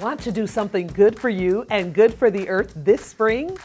[0.00, 3.58] Want to do something good for you and good for the earth this spring?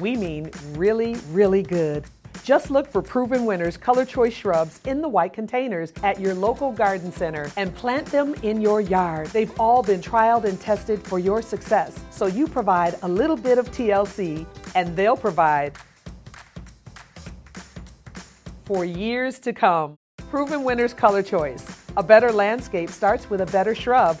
[0.00, 2.04] We mean really, really good.
[2.44, 6.70] Just look for proven winners color choice shrubs in the white containers at your local
[6.70, 9.26] garden center and plant them in your yard.
[9.28, 11.98] They've all been trialed and tested for your success.
[12.12, 14.46] So you provide a little bit of TLC
[14.76, 15.72] and they'll provide
[18.64, 19.98] for years to come.
[20.30, 21.66] Proven winners color choice.
[21.96, 24.20] A better landscape starts with a better shrub.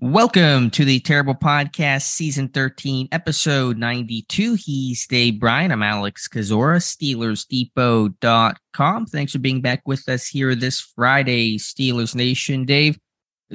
[0.00, 4.54] Welcome to the Terrible Podcast, Season 13, Episode 92.
[4.54, 5.72] He's Dave Bryan.
[5.72, 9.06] I'm Alex Kozora, SteelersDepot.com.
[9.06, 12.64] Thanks for being back with us here this Friday, Steelers Nation.
[12.64, 12.96] Dave,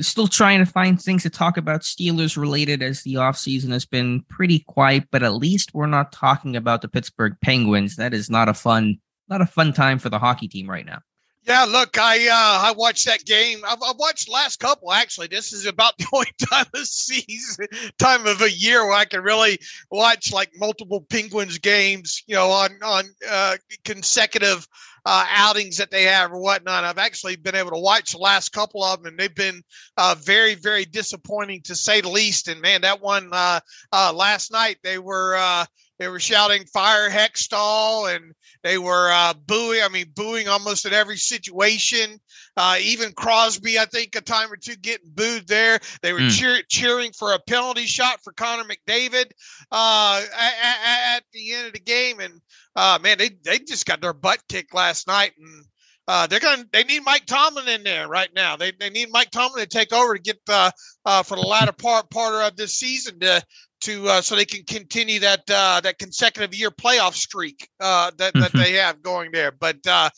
[0.01, 4.21] still trying to find things to talk about Steelers related as the offseason has been
[4.23, 7.95] pretty quiet, but at least we're not talking about the Pittsburgh Penguins.
[7.95, 8.97] That is not a fun,
[9.29, 10.99] not a fun time for the hockey team right now.
[11.45, 13.59] Yeah, look, I uh, I watched that game.
[13.67, 15.27] I've, I've watched last couple actually.
[15.27, 17.67] This is about the only time of season,
[17.99, 19.59] time of a year where I can really
[19.91, 24.65] watch like multiple Penguins games, you know, on on uh, consecutive
[25.05, 26.85] uh, outings that they have or whatnot.
[26.85, 29.61] I've actually been able to watch the last couple of them, and they've been
[29.97, 32.47] uh, very, very disappointing to say the least.
[32.47, 33.59] And man, that one uh,
[33.91, 35.35] uh last night they were
[35.99, 39.81] they were shouting "Fire Hextall" and they were uh, booing.
[39.83, 42.19] I mean, booing almost in every situation.
[42.55, 45.79] Uh, even Crosby, I think, a time or two getting booed there.
[46.01, 46.31] They were mm.
[46.31, 49.31] cheer- cheering for a penalty shot for Connor McDavid
[49.71, 52.41] uh, at, at, the end of the game, and
[52.75, 55.65] uh, man, they they just got their butt kicked last night, and
[56.07, 56.59] uh, they're going.
[56.59, 58.55] to They need Mike Tomlin in there right now.
[58.55, 60.71] They, they need Mike Tomlin to take over to get uh,
[61.05, 63.41] uh, for the latter part part of this season to
[63.83, 68.33] to uh, so they can continue that uh, that consecutive year playoff streak uh, that
[68.33, 68.57] that mm-hmm.
[68.57, 69.51] they have going there.
[69.51, 70.09] But uh,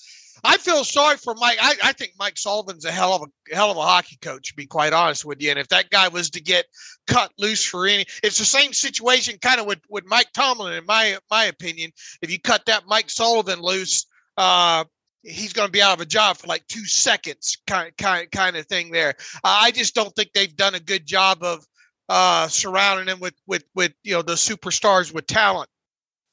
[0.44, 1.58] I feel sorry for Mike.
[1.60, 4.54] I, I, think Mike Sullivan's a hell of a hell of a hockey coach, to
[4.54, 5.50] be quite honest with you.
[5.50, 6.66] And if that guy was to get
[7.08, 10.86] cut loose for any, it's the same situation kind of with, with Mike Tomlin, in
[10.86, 11.92] my my opinion.
[12.22, 14.06] If you cut that Mike Sullivan loose,
[14.38, 14.84] uh,
[15.24, 18.56] he's going to be out of a job for like two seconds, kind kind kind
[18.56, 18.92] of thing.
[18.92, 21.66] There, I just don't think they've done a good job of
[22.10, 25.70] uh, surrounding him with with with you know the superstars with talent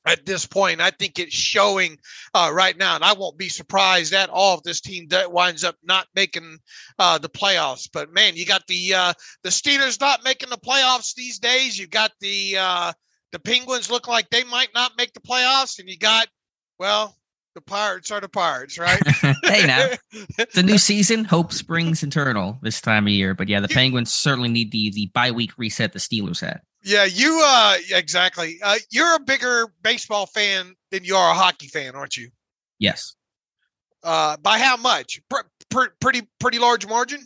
[0.06, 0.80] at this point.
[0.80, 1.98] I think it's showing
[2.34, 5.64] uh, right now, and I won't be surprised at all if this team that winds
[5.64, 6.58] up not making
[6.98, 7.88] uh, the playoffs.
[7.92, 9.12] But man, you got the uh,
[9.42, 11.78] the Steelers not making the playoffs these days.
[11.78, 12.92] You got the uh,
[13.32, 16.28] the Penguins look like they might not make the playoffs, and you got
[16.78, 17.16] well
[17.54, 19.00] the Pirates are the Pirates, right?
[19.44, 19.88] hey, now
[20.38, 21.24] it's a new season.
[21.24, 23.34] Hope springs eternal this time of year.
[23.34, 26.60] But yeah, the Penguins certainly need the the bye week reset the Steelers had.
[26.84, 28.58] Yeah, you uh exactly.
[28.62, 32.30] Uh, you're a bigger baseball fan than you are a hockey fan, aren't you?
[32.78, 33.14] Yes.
[34.02, 35.20] Uh, by how much?
[35.30, 37.20] Pr- pr- pretty pretty large margin.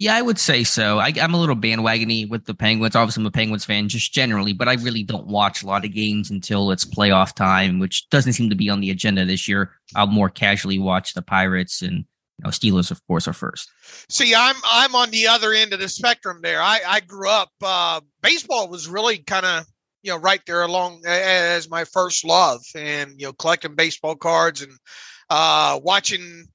[0.00, 0.98] Yeah, I would say so.
[0.98, 2.96] I, am a little bandwagony with the Penguins.
[2.96, 5.92] Obviously, I'm a Penguins fan just generally, but I really don't watch a lot of
[5.92, 9.72] games until it's playoff time, which doesn't seem to be on the agenda this year.
[9.94, 13.68] I'll more casually watch the Pirates and you know, Steelers, of course, are first.
[14.08, 16.62] See, I'm I'm on the other end of the spectrum there.
[16.62, 19.66] I, I grew up uh, baseball was really kind of
[20.02, 24.62] you know right there along as my first love, and you know collecting baseball cards
[24.62, 24.72] and
[25.28, 26.46] uh, watching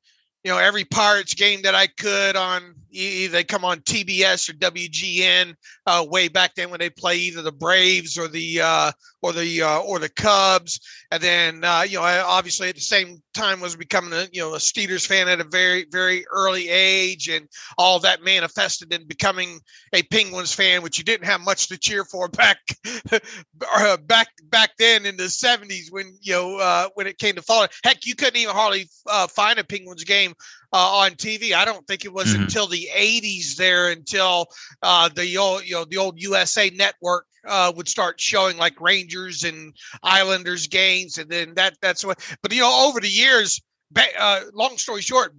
[0.43, 4.53] you know every Pirates game that I could on either they come on TBS or
[4.53, 5.53] WGN
[5.85, 8.91] uh, way back then when they play either the Braves or the uh,
[9.21, 10.79] or the uh, or the Cubs,
[11.11, 14.55] and then uh, you know obviously at the same time was becoming a you know
[14.55, 17.47] a Steelers fan at a very very early age, and
[17.77, 19.59] all that manifested in becoming
[19.93, 22.57] a Penguins fan, which you didn't have much to cheer for back
[23.11, 27.41] uh, back back then in the '70s when you know uh, when it came to
[27.41, 27.67] fall.
[27.83, 28.87] Heck, you couldn't even hardly
[29.29, 30.33] find a Penguins game
[30.75, 31.53] uh, on TV.
[31.53, 32.43] I don't think it was mm-hmm.
[32.43, 34.47] until the 80s there until
[34.81, 39.45] uh, the old, you know the old USA Network uh, would start showing like Rangers
[39.45, 39.73] and
[40.03, 42.19] Islanders games, and then that that's what.
[42.41, 43.61] But you know, over the years,
[44.19, 45.33] uh, long story short,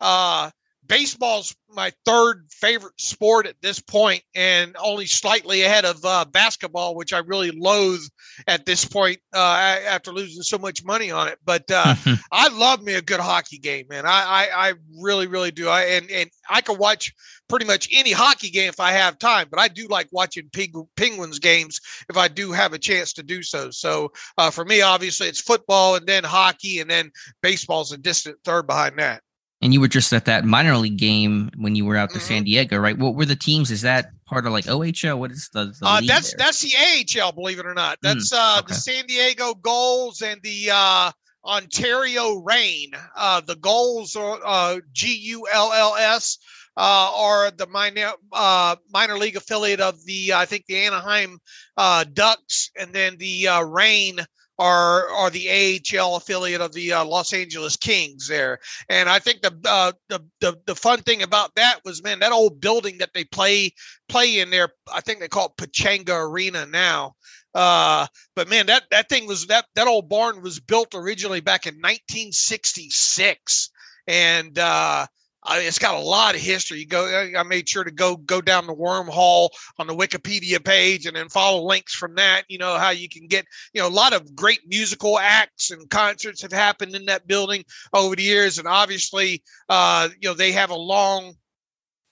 [0.00, 0.50] uh,
[0.88, 6.94] baseball's my third favorite sport at this point, and only slightly ahead of uh, basketball,
[6.94, 8.00] which I really loathe
[8.46, 11.38] at this point uh, after losing so much money on it.
[11.44, 11.94] But uh,
[12.32, 14.06] I love me a good hockey game, man.
[14.06, 15.68] I, I, I really, really do.
[15.68, 17.12] I and and I can watch
[17.48, 20.50] pretty much any hockey game if I have time, but I do like watching
[20.96, 23.70] Penguins games if I do have a chance to do so.
[23.70, 27.10] So uh, for me, obviously, it's football and then hockey, and then
[27.42, 29.22] baseball's a distant third behind that.
[29.60, 32.26] And you were just at that minor league game when you were out to mm-hmm.
[32.26, 32.96] San Diego, right?
[32.96, 33.72] What were the teams?
[33.72, 35.18] Is that part of like OHL?
[35.18, 35.74] What is the?
[35.80, 36.46] the uh, that's there?
[36.46, 37.98] that's the AHL, believe it or not.
[38.00, 38.68] That's mm, uh, okay.
[38.68, 41.10] the San Diego Gulls and the uh,
[41.44, 42.92] Ontario Reign.
[43.16, 46.38] Uh, the Gulls are uh, G U L L S.
[46.76, 51.40] Uh, are the minor uh, minor league affiliate of the I think the Anaheim
[51.76, 54.20] uh, Ducks, and then the uh, Reign
[54.58, 58.58] are are the AHL affiliate of the uh, Los Angeles Kings there.
[58.88, 62.32] And I think the, uh, the the the fun thing about that was man that
[62.32, 63.72] old building that they play
[64.08, 64.70] play in there.
[64.92, 67.14] I think they call it Pechanga Arena now.
[67.54, 68.06] Uh,
[68.36, 71.74] but man, that that thing was that that old barn was built originally back in
[71.74, 73.70] 1966,
[74.06, 75.06] and uh,
[75.48, 76.80] I it's got a lot of history.
[76.80, 79.48] You go, I made sure to go go down the wormhole
[79.78, 82.42] on the Wikipedia page and then follow links from that.
[82.48, 85.88] You know how you can get, you know, a lot of great musical acts and
[85.88, 87.64] concerts have happened in that building
[87.94, 91.34] over the years, and obviously, uh, you know, they have a long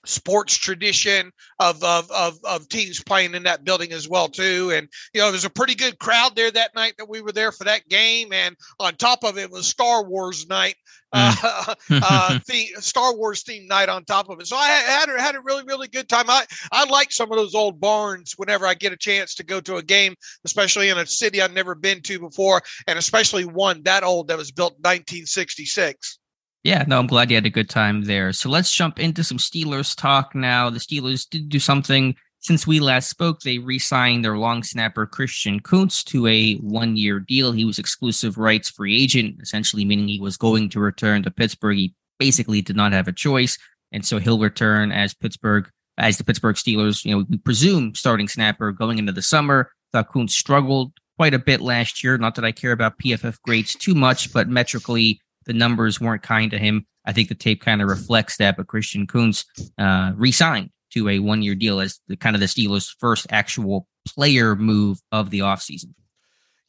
[0.07, 4.87] sports tradition of, of of of teams playing in that building as well too and
[5.13, 7.65] you know there's a pretty good crowd there that night that we were there for
[7.65, 10.75] that game and on top of it was star wars night
[11.13, 12.01] uh, mm.
[12.03, 14.47] uh, theme, Star Wars theme night on top of it.
[14.47, 16.25] So I had had a really really good time.
[16.27, 19.61] I I like some of those old barns whenever I get a chance to go
[19.61, 23.83] to a game, especially in a city I've never been to before, and especially one
[23.83, 26.19] that old that was built 1966.
[26.67, 28.33] Yeah, no, I'm glad you had a good time there.
[28.33, 30.69] So let's jump into some Steelers talk now.
[30.69, 35.05] The Steelers did do something since we last spoke, they re signed their long snapper
[35.05, 37.53] Christian Kuntz to a one year deal.
[37.53, 41.77] He was exclusive rights free agent, essentially meaning he was going to return to Pittsburgh.
[41.77, 43.57] He basically did not have a choice.
[43.93, 48.27] And so he'll return as Pittsburgh, as the Pittsburgh Steelers, you know, we presume starting
[48.27, 49.71] snapper going into the summer.
[49.93, 52.17] Thought Kuntz struggled quite a bit last year.
[52.17, 56.51] Not that I care about PFF grades too much, but metrically, the numbers weren't kind
[56.51, 56.85] to him.
[57.05, 59.45] I think the tape kind of reflects that, but Christian Kuntz
[59.77, 63.27] uh, re signed to a one year deal as the kind of the Steelers' first
[63.31, 65.93] actual player move of the offseason.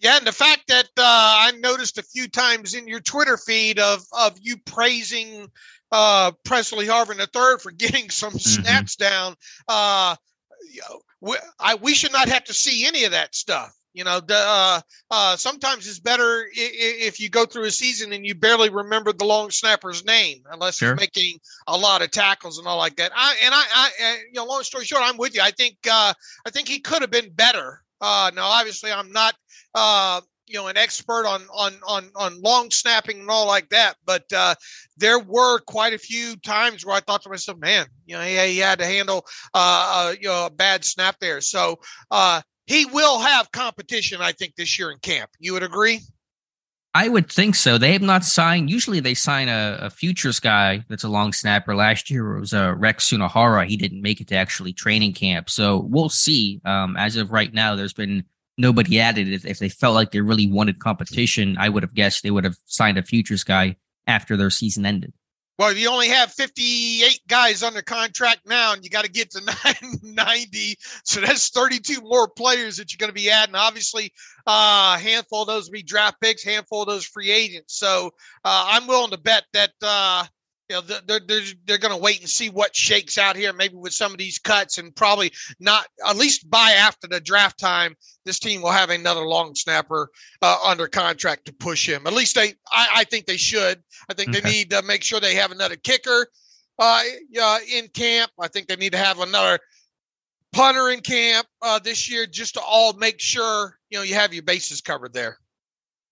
[0.00, 3.80] Yeah, and the fact that uh, I noticed a few times in your Twitter feed
[3.80, 5.48] of of you praising
[5.90, 8.62] uh, Pressley Harvin III for getting some mm-hmm.
[8.62, 9.34] snaps down,
[9.66, 10.14] uh,
[11.20, 13.74] we, I, we should not have to see any of that stuff.
[13.94, 14.81] You know, the, uh,
[15.11, 19.12] uh, sometimes it's better if, if you go through a season and you barely remember
[19.12, 20.88] the long snapper's name, unless sure.
[20.88, 23.11] you're making a lot of tackles and all like that.
[23.14, 25.40] I, and I, I, you know, long story short, I'm with you.
[25.43, 26.12] I think, uh,
[26.46, 27.82] I think he could have been better.
[28.00, 29.35] Uh, now, obviously, I'm not,
[29.75, 33.96] uh, you know, an expert on on on on long snapping and all like that,
[34.06, 34.55] but uh,
[34.96, 38.38] there were quite a few times where I thought to myself, man, you know, he,
[38.52, 41.43] he had to handle, uh, uh, you know, a bad snap there.
[41.43, 41.81] So
[42.11, 45.31] uh, he will have competition, I think, this year in camp.
[45.38, 46.03] You would agree?
[46.94, 47.79] I would think so.
[47.79, 48.69] They have not signed.
[48.69, 51.75] Usually, they sign a, a futures guy that's a long snapper.
[51.75, 53.67] Last year it was uh, Rex Sunahara.
[53.67, 56.61] He didn't make it to actually training camp, so we'll see.
[56.65, 58.25] Um, as of right now, there's been
[58.59, 59.32] nobody added.
[59.32, 62.44] If, if they felt like they really wanted competition, I would have guessed they would
[62.44, 63.76] have signed a futures guy
[64.06, 65.12] after their season ended.
[65.58, 69.40] Well, you only have 58 guys under contract now, and you got to get to
[70.02, 70.76] 90.
[71.02, 73.56] So that's 32 more players that you're going to be adding.
[73.56, 74.12] Obviously,
[74.46, 77.77] uh, a handful of those will be draft picks, handful of those free agents.
[77.77, 78.12] So
[78.44, 80.24] uh, I'm willing to bet that uh,
[80.69, 83.75] you know they're they're, they're going to wait and see what shakes out here maybe
[83.75, 87.94] with some of these cuts and probably not at least by after the draft time
[88.29, 90.10] this team will have another long snapper
[90.43, 92.06] uh, under contract to push him.
[92.06, 93.82] At least they i, I think they should.
[94.10, 94.41] I think okay.
[94.41, 96.27] they need to make sure they have another kicker
[96.79, 97.03] uh,
[97.41, 98.31] uh, in camp.
[98.39, 99.58] I think they need to have another
[100.53, 104.34] punter in camp uh, this year just to all make sure you know you have
[104.34, 105.39] your bases covered there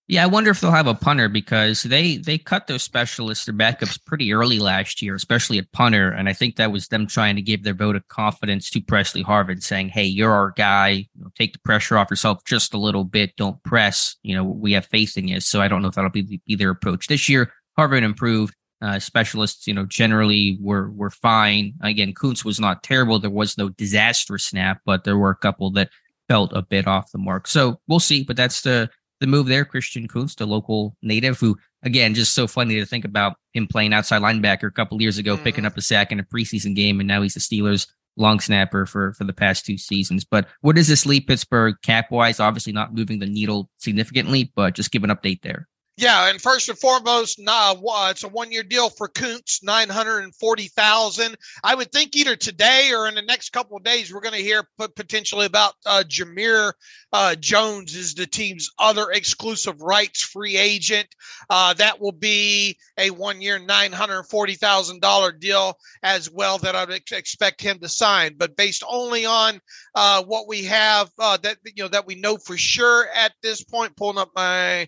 [0.08, 3.54] yeah, I wonder if they'll have a punter because they they cut their specialists, their
[3.54, 7.34] backups pretty early last year, especially at punter, and I think that was them trying
[7.34, 10.88] to give their vote of confidence to Pressley Harvin, saying, "Hey, you're our guy.
[10.90, 13.34] You know, take the pressure off yourself just a little bit.
[13.36, 14.14] Don't press.
[14.22, 16.54] You know, we have faith in you." So I don't know if that'll be, be
[16.54, 17.52] their approach this year.
[17.76, 18.54] Harvin improved.
[18.82, 21.72] Uh, specialists, you know, generally were were fine.
[21.82, 23.18] Again, Kuntz was not terrible.
[23.18, 25.88] There was no disastrous snap, but there were a couple that
[26.28, 27.48] felt a bit off the mark.
[27.48, 28.22] So we'll see.
[28.22, 32.46] But that's the the move there, Christian Kuntz, the local native, who again, just so
[32.46, 35.44] funny to think about him playing outside linebacker a couple years ago, mm-hmm.
[35.44, 38.86] picking up a sack in a preseason game, and now he's the Steelers long snapper
[38.86, 40.24] for for the past two seasons.
[40.24, 42.40] But what does this leave Pittsburgh cap wise?
[42.40, 45.68] Obviously not moving the needle significantly, but just give an update there.
[45.98, 47.74] Yeah, and first and foremost, nah,
[48.10, 51.36] it's a one-year deal for Kuntz, nine hundred and forty thousand.
[51.64, 54.42] I would think either today or in the next couple of days, we're going to
[54.42, 56.74] hear potentially about uh, Jamir
[57.14, 61.08] uh, Jones is the team's other exclusive rights free agent.
[61.48, 66.76] Uh, that will be a one-year, nine hundred forty thousand dollar deal as well that
[66.76, 68.34] I'd ex- expect him to sign.
[68.36, 69.60] But based only on
[69.94, 73.64] uh, what we have uh, that you know that we know for sure at this
[73.64, 74.86] point, pulling up my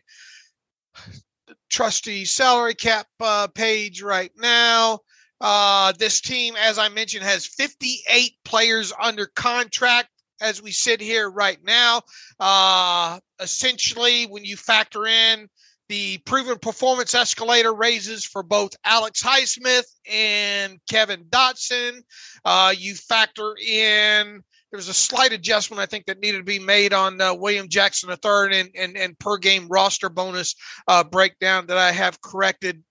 [1.71, 5.01] trusty salary cap uh, page right now.
[5.41, 10.09] Uh, this team, as I mentioned, has 58 players under contract
[10.41, 12.03] as we sit here right now.
[12.41, 15.49] Uh, essentially, when you factor in
[15.89, 22.03] the proven performance escalator raises for both Alex Highsmith and Kevin Dotson,
[22.45, 26.59] uh, you factor in there was a slight adjustment I think that needed to be
[26.59, 30.55] made on uh, William Jackson III and, and and per game roster bonus
[30.87, 32.83] uh, breakdown that I have corrected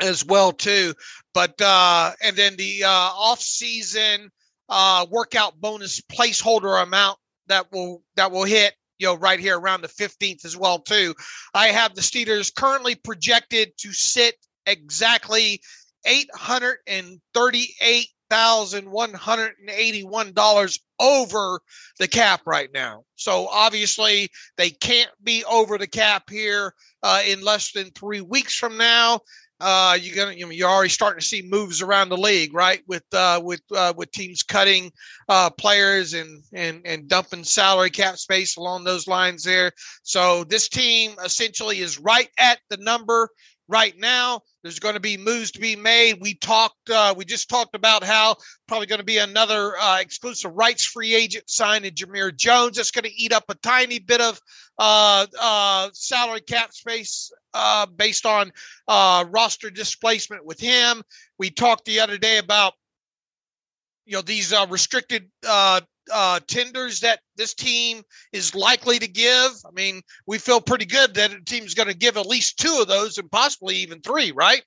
[0.00, 0.94] as well too.
[1.32, 4.30] But uh, and then the uh, off season
[4.68, 7.18] uh, workout bonus placeholder amount
[7.48, 11.14] that will that will hit you know right here around the 15th as well too.
[11.52, 15.60] I have the Steelers currently projected to sit exactly
[16.06, 21.60] 838 thousand one hundred and eighty-one dollars over
[21.98, 23.04] the cap right now.
[23.16, 28.56] So obviously they can't be over the cap here uh, in less than three weeks
[28.56, 29.20] from now.
[29.60, 32.82] Uh, you're gonna you know, you're already starting to see moves around the league, right?
[32.88, 34.90] With uh, with uh, with teams cutting
[35.28, 39.70] uh, players and and and dumping salary cap space along those lines there.
[40.02, 43.28] So this team essentially is right at the number
[43.68, 44.42] right now.
[44.62, 46.18] There's going to be moves to be made.
[46.20, 50.52] We talked, uh, we just talked about how probably going to be another uh, exclusive
[50.54, 52.76] rights free agent signed in Jamir Jones.
[52.76, 54.40] That's going to eat up a tiny bit of
[54.76, 58.50] uh, uh salary cap space uh, based on
[58.88, 61.02] uh, roster displacement with him.
[61.38, 62.74] We talked the other day about
[64.06, 65.30] you know these uh restricted
[66.12, 69.50] uh, tenders that this team is likely to give.
[69.66, 72.78] I mean, we feel pretty good that a team's going to give at least two
[72.80, 74.62] of those and possibly even three, right?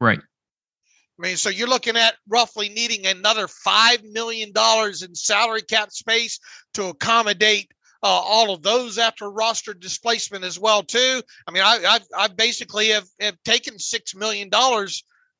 [0.00, 0.18] Right.
[0.18, 6.40] I mean, so you're looking at roughly needing another $5 million in salary cap space
[6.74, 7.70] to accommodate
[8.02, 11.22] uh, all of those after roster displacement as well too.
[11.46, 14.50] I mean, I, I've, I basically have, have taken $6 million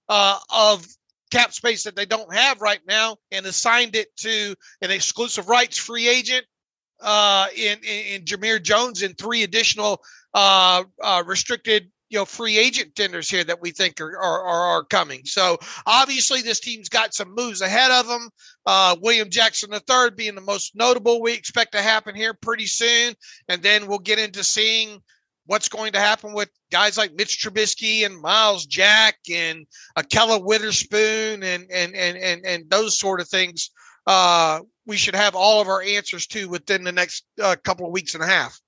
[0.08, 0.86] uh, of
[1.32, 5.78] cap space that they don't have right now and assigned it to an exclusive rights
[5.78, 6.44] free agent
[7.00, 10.02] uh, in, in, in Jamir Jones and three additional
[10.34, 14.84] uh, uh, restricted you know free agent tenders here that we think are, are, are
[14.84, 15.22] coming.
[15.24, 18.28] So obviously this team's got some moves ahead of them.
[18.66, 21.22] Uh, William Jackson III being the most notable.
[21.22, 23.14] We expect to happen here pretty soon,
[23.48, 25.00] and then we'll get into seeing
[25.46, 31.42] what's going to happen with guys like Mitch Trubisky and Myles Jack and Ahkello Witherspoon
[31.42, 33.70] and and and and and those sort of things.
[34.06, 37.92] Uh, we should have all of our answers to within the next uh, couple of
[37.92, 38.60] weeks and a half.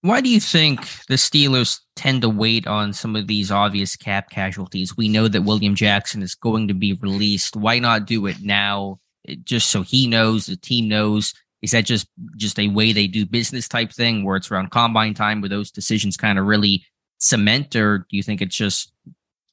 [0.00, 4.28] Why do you think the Steelers tend to wait on some of these obvious cap
[4.28, 4.96] casualties?
[4.96, 7.56] We know that William Jackson is going to be released.
[7.56, 9.00] Why not do it now,
[9.44, 11.32] just so he knows, the team knows,
[11.64, 12.06] is that just
[12.36, 15.70] just a way they do business type thing where it's around combine time where those
[15.70, 16.84] decisions kind of really
[17.18, 18.92] cement, or do you think it's just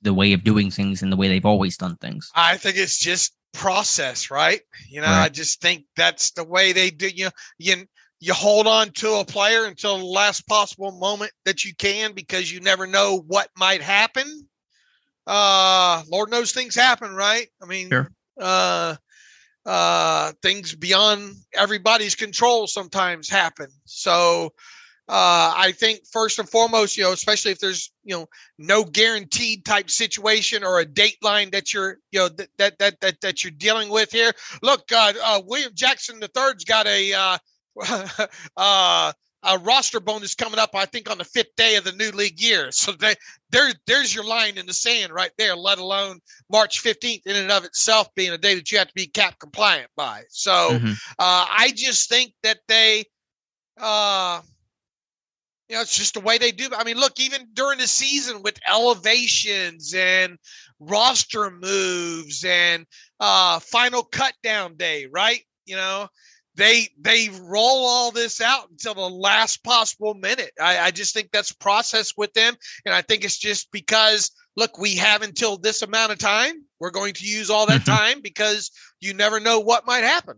[0.02, 2.30] the way of doing things and the way they've always done things?
[2.36, 4.60] I think it's just process, right?
[4.90, 5.24] You know, right.
[5.24, 7.08] I just think that's the way they do.
[7.08, 7.86] You know, you
[8.20, 12.52] you hold on to a player until the last possible moment that you can because
[12.52, 14.28] you never know what might happen.
[15.26, 17.48] Uh, Lord knows things happen, right?
[17.64, 18.12] I mean, sure.
[18.40, 18.96] uh,
[19.66, 23.68] uh, things beyond everybody's control sometimes happen.
[23.86, 24.54] So
[25.08, 28.28] uh, I think first and foremost, you know, especially if there's you know
[28.58, 33.22] no guaranteed type situation or a dateline that you're you know that that that that,
[33.22, 34.32] that you're dealing with here.
[34.62, 37.38] Look, uh, uh, William Jackson the third's got a uh,
[38.58, 42.12] uh, a roster bonus coming up, I think, on the fifth day of the new
[42.12, 42.72] league year.
[42.72, 43.16] So they,
[43.50, 46.20] there, there's your line in the sand right there, let alone
[46.50, 49.40] March 15th in and of itself being a day that you have to be cap
[49.40, 50.24] compliant by.
[50.30, 50.92] So mm-hmm.
[51.20, 53.06] uh, I just think that they,
[53.80, 54.42] uh,
[55.70, 56.68] you know, it's just the way they do.
[56.76, 60.38] I mean, look, even during the season with elevations and
[60.80, 62.86] roster moves and
[63.20, 65.42] uh, final cut down day, right?
[65.66, 66.10] You know,
[66.56, 70.52] they they roll all this out until the last possible minute.
[70.62, 72.56] I, I just think that's process with them,
[72.86, 76.66] and I think it's just because look, we have until this amount of time.
[76.80, 77.92] We're going to use all that mm-hmm.
[77.92, 80.36] time because you never know what might happen.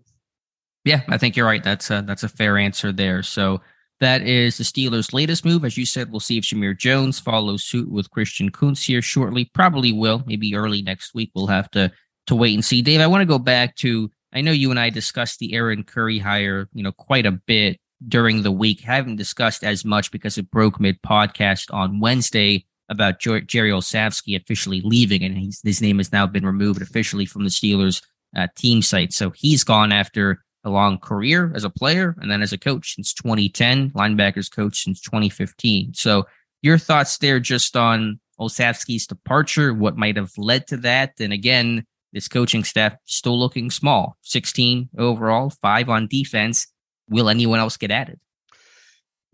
[0.85, 1.63] Yeah, I think you're right.
[1.63, 3.23] That's a, that's a fair answer there.
[3.23, 3.61] So
[4.03, 5.63] That is the Steelers' latest move.
[5.63, 9.45] As you said, we'll see if Jamir Jones follows suit with Christian Kuntz here shortly.
[9.53, 10.23] Probably will.
[10.25, 11.31] Maybe early next week.
[11.33, 11.89] We'll have to
[12.27, 12.81] to wait and see.
[12.81, 14.11] Dave, I want to go back to.
[14.33, 17.79] I know you and I discussed the Aaron Curry hire, you know, quite a bit
[18.07, 18.81] during the week.
[18.81, 24.81] Haven't discussed as much because it broke mid podcast on Wednesday about Jerry Olsavsky officially
[24.81, 28.03] leaving, and his name has now been removed officially from the Steelers
[28.35, 29.13] uh, team site.
[29.13, 32.95] So he's gone after a long career as a player and then as a coach
[32.95, 35.93] since 2010, linebackers coach since 2015.
[35.93, 36.25] So
[36.61, 41.13] your thoughts there just on Olsavsky's departure, what might have led to that?
[41.19, 46.67] And again, this coaching staff still looking small, 16 overall, five on defense.
[47.09, 48.19] Will anyone else get added?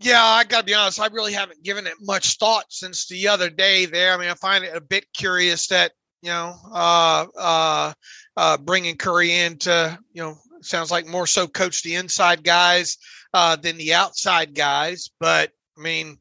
[0.00, 0.98] Yeah, I got to be honest.
[0.98, 4.14] I really haven't given it much thought since the other day there.
[4.14, 7.92] I mean, I find it a bit curious that, you know, uh, uh,
[8.36, 12.96] uh, bringing Curry in to, you know, sounds like more so coach the inside guys
[13.34, 15.10] uh, than the outside guys.
[15.20, 16.16] But I mean,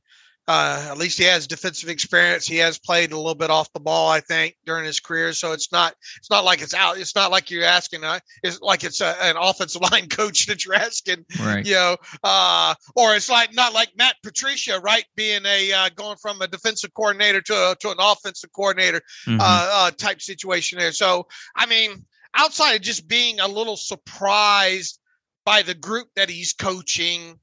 [0.50, 2.48] uh, at least he has defensive experience.
[2.48, 5.32] He has played a little bit off the ball, I think, during his career.
[5.32, 6.98] So it's not it's not like it's out.
[6.98, 8.04] It's not like you're asking.
[8.04, 11.24] Uh, it's like it's a, an offensive line coach that you're asking.
[11.40, 11.64] Right.
[11.64, 15.06] You know, uh, or it's like not like Matt Patricia, right?
[15.16, 19.40] Being a uh, going from a defensive coordinator to a, to an offensive coordinator mm-hmm.
[19.40, 20.94] uh, uh, type situation there.
[20.94, 22.04] So I mean,
[22.34, 25.00] outside of just being a little surprised
[25.46, 27.40] by the group that he's coaching.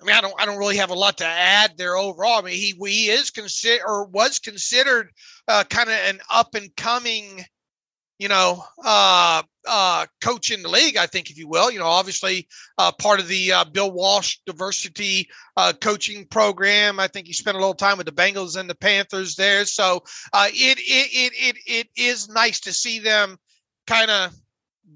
[0.00, 2.38] I mean, I don't, I don't really have a lot to add there overall.
[2.38, 5.10] I mean, he, he is considered or was considered
[5.46, 7.44] uh, kind of an up and coming,
[8.18, 11.70] you know, uh, uh, coach in the league, I think, if you will.
[11.70, 16.98] You know, obviously uh, part of the uh, Bill Walsh diversity uh, coaching program.
[16.98, 19.66] I think he spent a little time with the Bengals and the Panthers there.
[19.66, 20.02] So
[20.32, 23.36] uh, it, it, it, it, it is nice to see them
[23.86, 24.34] kind of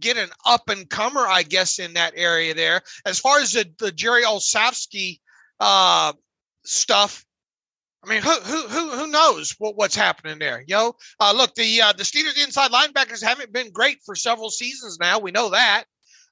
[0.01, 2.83] get an up and comer, I guess, in that area there.
[3.07, 5.21] As far as the, the Jerry Olsavsky
[5.61, 6.13] uh,
[6.65, 7.25] stuff,
[8.05, 10.63] I mean, who who who who knows what, what's happening there?
[10.67, 14.51] You know, uh, look, the uh, the Steelers inside linebackers haven't been great for several
[14.51, 15.19] seasons now.
[15.19, 15.85] We know that.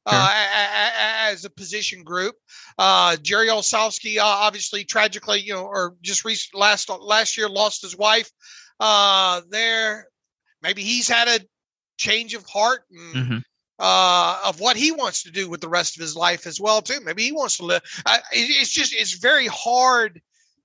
[0.08, 0.18] Sure.
[0.18, 0.90] Uh,
[1.30, 2.34] as a position group,
[2.76, 7.82] uh, Jerry Olsavsky uh, obviously tragically, you know, or just recent, last last year lost
[7.82, 8.28] his wife.
[8.80, 10.08] Uh, there,
[10.60, 11.38] maybe he's had a
[11.98, 13.38] change of heart and mm-hmm.
[13.82, 16.80] Uh, of what he wants to do with the rest of his life as well
[16.80, 17.00] too.
[17.04, 17.82] Maybe he wants to live.
[18.06, 20.22] It, it's just it's very hard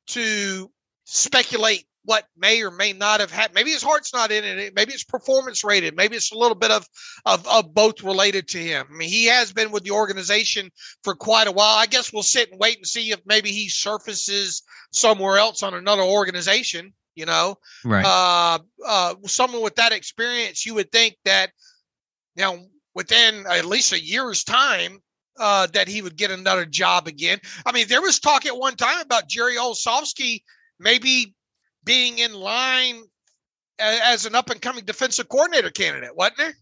[0.10, 0.69] to
[1.06, 3.56] speculate what may or may not have happened.
[3.56, 4.75] Maybe his heart's not in it.
[4.75, 5.95] Maybe it's performance rated.
[5.95, 6.88] Maybe it's a little bit of,
[7.25, 8.86] of, of both related to him.
[8.89, 10.71] I mean, he has been with the organization
[11.03, 11.75] for quite a while.
[11.75, 15.73] I guess we'll sit and wait and see if maybe he surfaces somewhere else on
[15.73, 21.49] another organization you know right uh, uh, someone with that experience you would think that
[22.38, 22.67] know
[22.98, 24.98] within at least a year's time
[25.40, 28.76] uh, that he would get another job again i mean there was talk at one
[28.76, 30.42] time about jerry olsavsky
[30.80, 31.36] maybe
[31.86, 33.04] being in line
[33.80, 36.54] as an up and coming defensive coordinator candidate wasn't there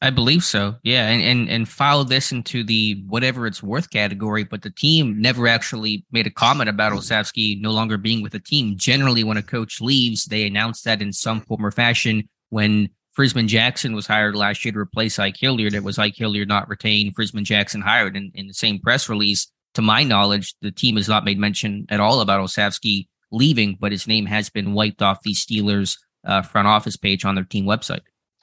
[0.00, 0.76] I believe so.
[0.84, 4.44] Yeah, and and and file this into the whatever it's worth category.
[4.44, 8.38] But the team never actually made a comment about Olsavsky no longer being with the
[8.38, 8.76] team.
[8.76, 12.28] Generally, when a coach leaves, they announce that in some form or fashion.
[12.50, 16.48] When Frisman Jackson was hired last year to replace Ike Hilliard, it was Ike Hilliard
[16.48, 18.16] not retained, Frisman Jackson hired.
[18.16, 21.86] In, in the same press release, to my knowledge, the team has not made mention
[21.88, 26.42] at all about Olsavsky leaving, but his name has been wiped off the Steelers uh,
[26.42, 28.00] front office page on their team website.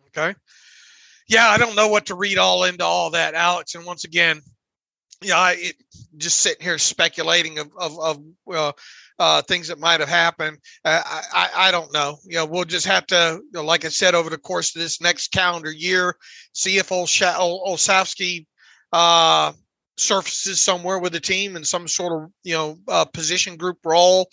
[0.07, 0.35] Okay
[1.27, 3.75] yeah, I don't know what to read all into all that, Alex.
[3.75, 4.41] And once again,
[5.21, 5.75] yeah, I it,
[6.17, 8.71] just sitting here speculating of of, of uh,
[9.19, 10.57] uh, things that might have happened.
[10.83, 12.17] Uh, I, I, I don't know.
[12.25, 14.81] You know, we'll just have to, you know, like I said, over the course of
[14.81, 16.15] this next calendar year,
[16.53, 18.45] see if Olsavsky
[18.91, 19.53] uh,
[19.97, 24.29] surfaces somewhere with the team in some sort of you know uh, position group role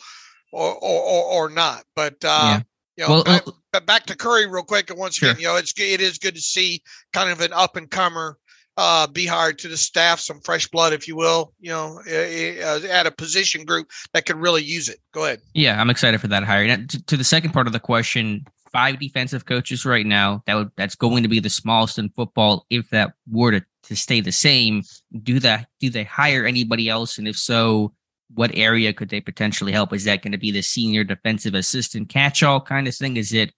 [0.53, 1.85] or or, or not.
[1.95, 2.61] But uh, yeah.
[2.97, 4.91] you know, well, but back to Curry real quick.
[4.91, 5.31] And once sure.
[5.31, 8.37] again, you know, it's it is good to see kind of an up and comer
[8.77, 12.81] uh, be hired to the staff, some fresh blood, if you will, you know, uh,
[12.91, 14.99] at a position group that could really use it.
[15.13, 15.41] Go ahead.
[15.55, 16.67] Yeah, I'm excited for that hire.
[16.67, 20.43] Now, to, to, the second part of the question, five defensive coaches right now.
[20.47, 22.67] That would that's going to be the smallest in football.
[22.71, 24.83] If that were to, to stay the same,
[25.23, 27.19] do that do they hire anybody else?
[27.19, 27.93] And if so,
[28.35, 29.93] what area could they potentially help?
[29.93, 33.19] Is that going to be the senior defensive assistant catch-all kind of thing?
[33.19, 33.53] Is it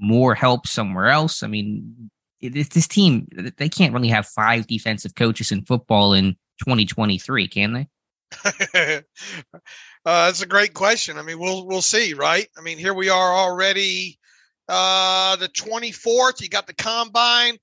[0.00, 1.42] more help somewhere else.
[1.42, 6.36] I mean, it, this team they can't really have five defensive coaches in football in
[6.60, 7.88] 2023, can they?
[8.74, 9.00] uh,
[10.04, 11.16] that's a great question.
[11.16, 12.46] I mean, we'll we'll see, right?
[12.56, 14.18] I mean, here we are already,
[14.68, 16.40] uh, the 24th.
[16.40, 17.56] You got the combine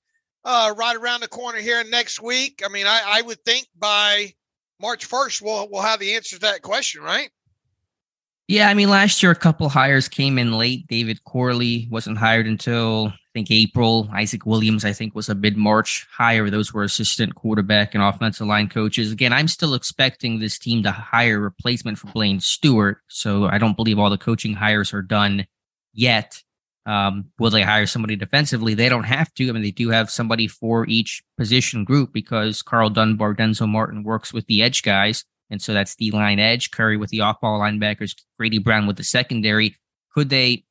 [0.44, 2.62] uh, right around the corner here next week.
[2.64, 4.32] I mean, I, I would think by
[4.80, 7.30] March 1st, we'll we'll have the answer to that question, right?
[8.48, 10.86] Yeah, I mean, last year a couple hires came in late.
[10.86, 14.08] David Corley wasn't hired until think April.
[14.14, 16.48] Isaac Williams, I think, was a mid March hire.
[16.48, 19.12] Those were assistant quarterback and offensive line coaches.
[19.12, 22.98] Again, I'm still expecting this team to hire a replacement for Blaine Stewart.
[23.08, 25.46] So I don't believe all the coaching hires are done
[25.92, 26.42] yet.
[26.86, 28.72] Um, will they hire somebody defensively?
[28.72, 29.48] They don't have to.
[29.50, 34.02] I mean, they do have somebody for each position group because Karl Dunbar, Denzel Martin
[34.02, 35.24] works with the edge guys.
[35.50, 38.96] And so that's the line edge, Curry with the off ball linebackers, Grady Brown with
[38.96, 39.76] the secondary.
[40.14, 40.64] Could they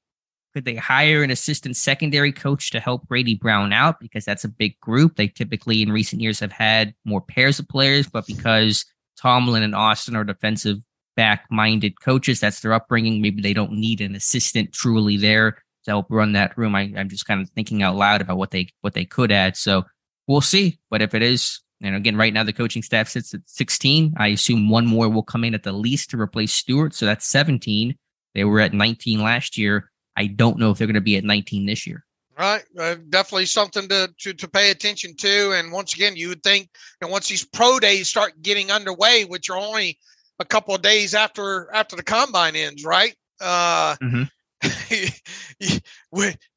[0.56, 4.00] could they hire an assistant secondary coach to help Grady Brown out?
[4.00, 5.18] Because that's a big group.
[5.18, 8.86] They typically in recent years have had more pairs of players, but because
[9.22, 10.78] Tomlin and Austin are defensive
[11.18, 13.22] back minded coaches, that's their upbringing.
[13.22, 15.52] Maybe they don't need an assistant truly there
[15.84, 16.74] to help run that room.
[16.74, 19.58] I, I'm just kind of thinking out loud about what they what they could add.
[19.58, 19.84] So
[20.26, 20.80] we'll see.
[20.90, 24.14] But if it is, you know, again, right now the coaching staff sits at 16.
[24.16, 26.94] I assume one more will come in at the least to replace Stewart.
[26.94, 27.98] So that's 17.
[28.34, 29.92] They were at 19 last year.
[30.16, 32.06] I don't know if they're going to be at 19 this year.
[32.38, 35.54] Right, uh, definitely something to, to to pay attention to.
[35.54, 36.68] And once again, you would think,
[37.00, 39.98] and once these pro days start getting underway, which are only
[40.40, 43.16] a couple of days after after the combine ends, right?
[43.40, 44.24] Uh, mm-hmm.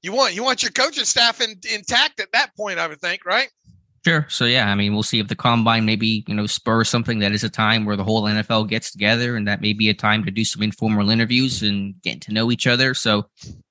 [0.03, 3.25] you, want you want your coaching staff in, intact at that point, I would think,
[3.25, 3.49] right?
[4.05, 4.27] Sure.
[4.29, 7.33] So yeah, I mean, we'll see if the combine maybe you know spurs something that
[7.33, 10.25] is a time where the whole NFL gets together, and that may be a time
[10.25, 12.95] to do some informal interviews and get to know each other.
[12.95, 13.29] So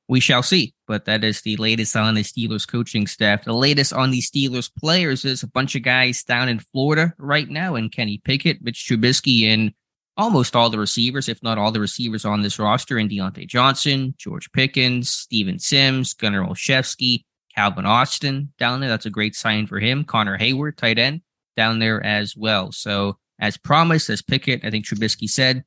[0.08, 0.74] we shall see.
[0.88, 3.44] But that is the latest on the Steelers coaching staff.
[3.44, 7.50] The latest on the Steelers players is a bunch of guys down in Florida right
[7.50, 9.74] now, and Kenny Pickett, Mitch Trubisky, and
[10.18, 14.16] almost all the receivers, if not all the receivers on this roster, and Diontae Johnson,
[14.18, 17.24] George Pickens, Steven Sims, Gunnar Olszewski,
[17.58, 18.90] Calvin Austin down there.
[18.90, 20.04] That's a great sign for him.
[20.04, 21.22] Connor Heyward, tight end,
[21.56, 22.72] down there as well.
[22.72, 25.64] So, as promised, as Pickett, I think Trubisky said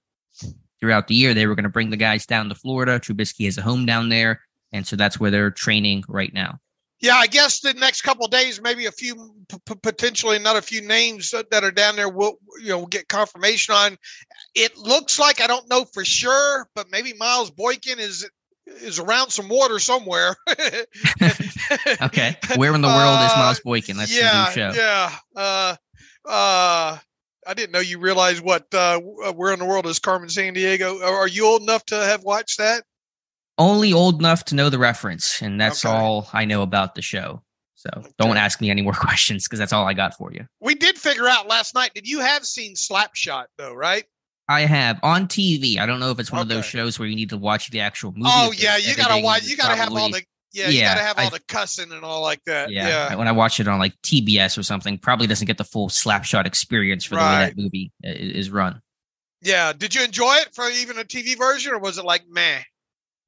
[0.78, 3.00] throughout the year, they were going to bring the guys down to Florida.
[3.00, 4.40] Trubisky has a home down there.
[4.72, 6.58] And so that's where they're training right now.
[7.00, 10.82] Yeah, I guess the next couple days, maybe a few, p- potentially not a few
[10.82, 12.08] names that are down there.
[12.08, 13.96] We'll, you know, get confirmation on.
[14.54, 18.28] It looks like I don't know for sure, but maybe Miles Boykin is
[18.82, 20.36] is around some water somewhere.
[22.02, 23.96] okay, where in the world uh, is Miles Boykin?
[23.96, 24.80] That's yeah, the new show.
[24.80, 25.76] Yeah, uh,
[26.28, 26.98] uh,
[27.46, 31.02] I didn't know you realized what uh, where in the world is Carmen Sandiego.
[31.02, 32.84] Are you old enough to have watched that?
[33.60, 35.94] only old enough to know the reference, and that's okay.
[35.94, 37.42] all I know about the show.
[37.74, 38.08] So okay.
[38.18, 40.46] don't ask me any more questions because that's all I got for you.
[40.60, 41.92] We did figure out last night.
[41.94, 43.74] Did you have seen Slapshot though?
[43.74, 44.04] Right?
[44.50, 45.78] I have on TV.
[45.78, 46.42] I don't know if it's one okay.
[46.42, 48.24] of those shows where you need to watch the actual movie.
[48.26, 49.44] Oh yeah, you gotta watch.
[49.44, 52.04] You gotta probably, have all the yeah, you gotta have all I, the cussing and
[52.04, 52.68] all like that.
[52.70, 52.88] Yeah.
[52.88, 53.14] yeah.
[53.14, 56.46] When I watch it on like TBS or something, probably doesn't get the full Slapshot
[56.46, 57.22] experience for right.
[57.22, 58.82] the way that movie is run.
[59.40, 59.72] Yeah.
[59.72, 62.62] Did you enjoy it for even a TV version, or was it like meh?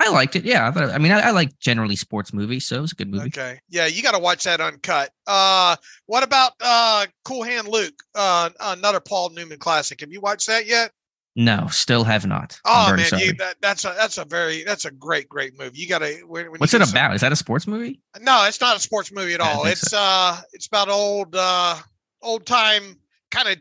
[0.00, 0.44] I liked it.
[0.44, 2.96] Yeah, I, thought, I mean, I, I, like generally sports movies, so it was a
[2.96, 3.28] good movie.
[3.28, 5.10] Okay, yeah, you got to watch that uncut.
[5.28, 7.94] Uh, what about uh, Cool Hand Luke?
[8.12, 10.00] Uh, another Paul Newman classic.
[10.00, 10.90] Have you watched that yet?
[11.34, 12.60] No, still have not.
[12.66, 15.78] Oh man, you, that, that's a that's a very that's a great great movie.
[15.78, 16.14] You got to.
[16.26, 16.88] What's it about?
[16.88, 18.00] Some, Is that a sports movie?
[18.20, 19.64] No, it's not a sports movie at all.
[19.64, 19.98] It's so.
[19.98, 21.76] uh, it's about old uh,
[22.20, 22.96] old time
[23.30, 23.56] kind of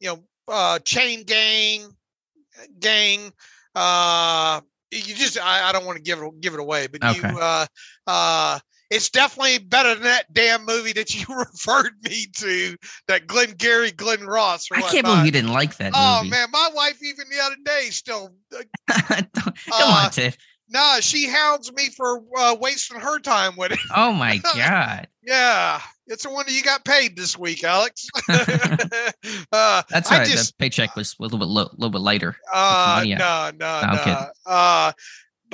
[0.00, 1.88] you know uh, chain gang
[2.78, 3.32] gang
[3.74, 4.60] uh
[4.90, 7.28] you just I, I don't want to give it give it away, but okay.
[7.28, 7.66] you uh
[8.06, 8.58] uh
[8.94, 12.76] it's definitely better than that damn movie that you referred me to,
[13.08, 14.68] that Glenn Gary, Glen Ross.
[14.72, 15.92] I can't believe you didn't like that.
[15.94, 16.30] Oh movie.
[16.30, 18.34] man, my wife even the other day still.
[18.56, 18.62] Uh,
[19.34, 20.36] Come uh, on, Tiff.
[20.68, 23.78] No, she hounds me for uh, wasting her time with it.
[23.96, 25.08] Oh my god.
[25.22, 28.06] yeah, it's the one that you got paid this week, Alex.
[29.52, 30.26] uh, That's right.
[30.26, 32.36] Just, the paycheck was a little bit lo- little bit lighter.
[32.52, 34.04] Uh, no, no, no.
[34.04, 34.26] no.
[34.46, 34.92] Uh,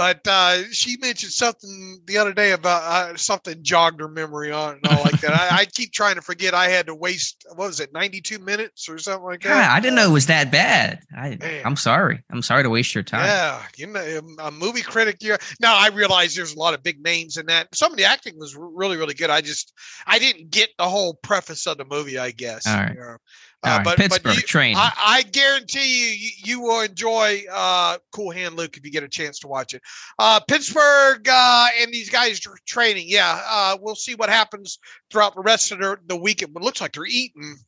[0.00, 4.80] but uh, she mentioned something the other day about uh, something jogged her memory on
[4.82, 5.32] and all like that.
[5.32, 8.38] I, I, keep trying to forget I had to waste what was it, ninety two
[8.38, 9.50] minutes or something like that.
[9.50, 11.00] God, I didn't know it was that bad.
[11.14, 11.36] I,
[11.66, 12.24] am sorry.
[12.30, 13.26] I'm sorry to waste your time.
[13.26, 15.18] Yeah, you know, a movie critic.
[15.20, 15.36] Yeah.
[15.60, 17.68] Now I realize there's a lot of big names in that.
[17.74, 19.28] Some of the acting was really, really good.
[19.28, 19.74] I just
[20.06, 22.18] I didn't get the whole preface of the movie.
[22.18, 22.66] I guess.
[22.66, 22.94] All right.
[22.94, 23.16] You know?
[23.62, 24.74] Uh, right, but Pittsburgh but you, train.
[24.74, 29.02] I, I, guarantee you, you, you will enjoy uh, Cool Hand Luke if you get
[29.02, 29.82] a chance to watch it.
[30.18, 33.04] Uh, Pittsburgh uh, and these guys are training.
[33.08, 34.78] Yeah, uh, we'll see what happens
[35.10, 36.54] throughout the rest of the, the weekend.
[36.54, 37.58] But it looks like they're eating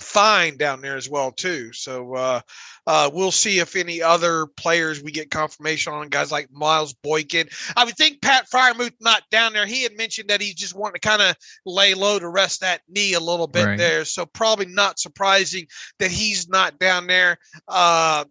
[0.00, 1.72] fine down there as well too.
[1.72, 2.40] So uh,
[2.86, 6.08] uh, we'll see if any other players we get confirmation on.
[6.08, 7.48] Guys like Miles Boykin.
[7.76, 9.66] I would think Pat Freiermuth not down there.
[9.66, 12.82] He had mentioned that he just wanted to kind of lay low to rest that
[12.88, 13.78] knee a little bit right.
[13.78, 14.04] there.
[14.04, 15.66] So probably not surprising
[15.98, 17.38] that he's not down there.
[17.68, 18.24] Uh,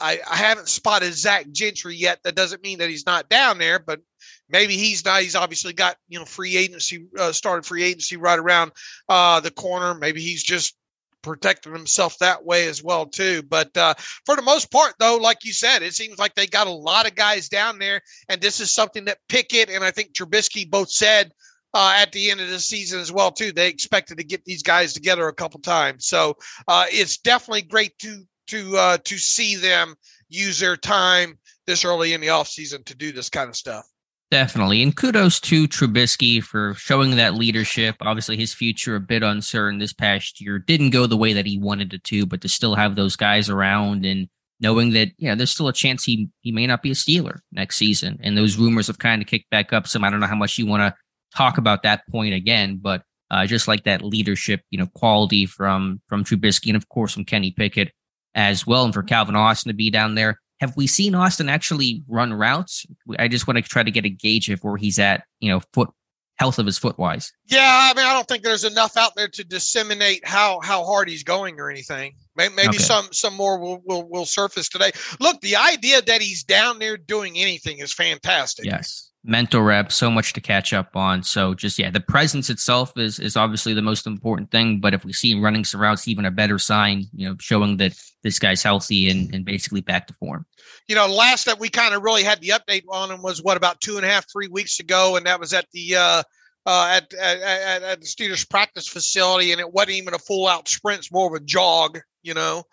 [0.00, 2.20] I, I haven't spotted Zach Gentry yet.
[2.24, 4.00] That doesn't mean that he's not down there, but
[4.48, 5.22] maybe he's not.
[5.22, 8.72] He's obviously got you know free agency uh, started free agency right around
[9.08, 9.94] uh, the corner.
[9.94, 10.74] Maybe he's just
[11.22, 13.42] protecting himself that way as well too.
[13.42, 13.94] But uh,
[14.26, 17.06] for the most part, though, like you said, it seems like they got a lot
[17.06, 20.90] of guys down there, and this is something that Pickett and I think Trubisky both
[20.90, 21.32] said.
[21.72, 24.60] Uh, at the end of the season as well too they expected to get these
[24.60, 29.54] guys together a couple times so uh, it's definitely great to to uh, to see
[29.54, 29.94] them
[30.28, 33.86] use their time this early in the offseason to do this kind of stuff
[34.30, 34.80] Definitely.
[34.84, 37.96] And kudos to Trubisky for showing that leadership.
[38.00, 40.60] Obviously, his future a bit uncertain this past year.
[40.60, 43.50] Didn't go the way that he wanted it to, but to still have those guys
[43.50, 44.28] around and
[44.60, 47.76] knowing that, yeah, there's still a chance he, he may not be a Steeler next
[47.76, 48.20] season.
[48.22, 50.04] And those rumors have kind of kicked back up some.
[50.04, 50.94] I don't know how much you want to
[51.36, 56.00] talk about that point again, but uh, just like that leadership, you know, quality from
[56.08, 57.90] from Trubisky and of course from Kenny Pickett
[58.36, 58.84] as well.
[58.84, 62.86] And for Calvin Austin to be down there have we seen Austin actually run routes?
[63.18, 65.60] I just want to try to get a gauge of where he's at, you know,
[65.72, 65.90] foot
[66.36, 67.32] health of his foot wise.
[67.46, 71.08] Yeah, I mean, I don't think there's enough out there to disseminate how how hard
[71.08, 72.14] he's going or anything.
[72.36, 72.78] Maybe okay.
[72.78, 74.92] some some more will, will will surface today.
[75.18, 78.64] Look, the idea that he's down there doing anything is fantastic.
[78.64, 81.22] Yes mental rep, so much to catch up on.
[81.22, 84.80] So just yeah, the presence itself is is obviously the most important thing.
[84.80, 87.76] But if we see him running some routes, even a better sign, you know, showing
[87.78, 90.46] that this guy's healthy and, and basically back to form.
[90.88, 93.56] You know, last that we kind of really had the update on him was what
[93.56, 96.22] about two and a half, three weeks ago, and that was at the uh
[96.66, 100.68] uh, at, at, at the Steelers practice facility, and it wasn't even a full out
[100.68, 102.64] sprint; it's more of a jog, you know.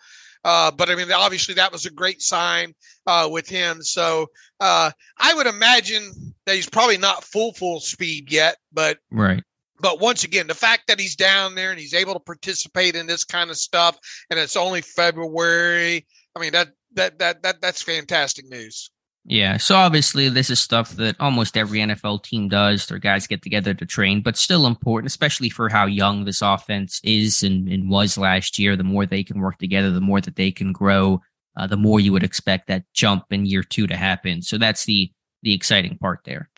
[0.44, 2.74] Uh, but I mean, obviously, that was a great sign
[3.06, 3.82] uh, with him.
[3.82, 4.26] So
[4.60, 9.42] uh, I would imagine that he's probably not full full speed yet, but right.
[9.80, 13.06] But once again, the fact that he's down there and he's able to participate in
[13.06, 13.96] this kind of stuff,
[14.28, 16.06] and it's only February.
[16.34, 18.90] I mean that that that that that's fantastic news.
[19.30, 19.58] Yeah.
[19.58, 22.86] So obviously, this is stuff that almost every NFL team does.
[22.86, 26.98] Their guys get together to train, but still important, especially for how young this offense
[27.04, 28.74] is and, and was last year.
[28.74, 31.20] The more they can work together, the more that they can grow,
[31.58, 34.40] uh, the more you would expect that jump in year two to happen.
[34.40, 35.12] So that's the
[35.42, 36.48] the exciting part there.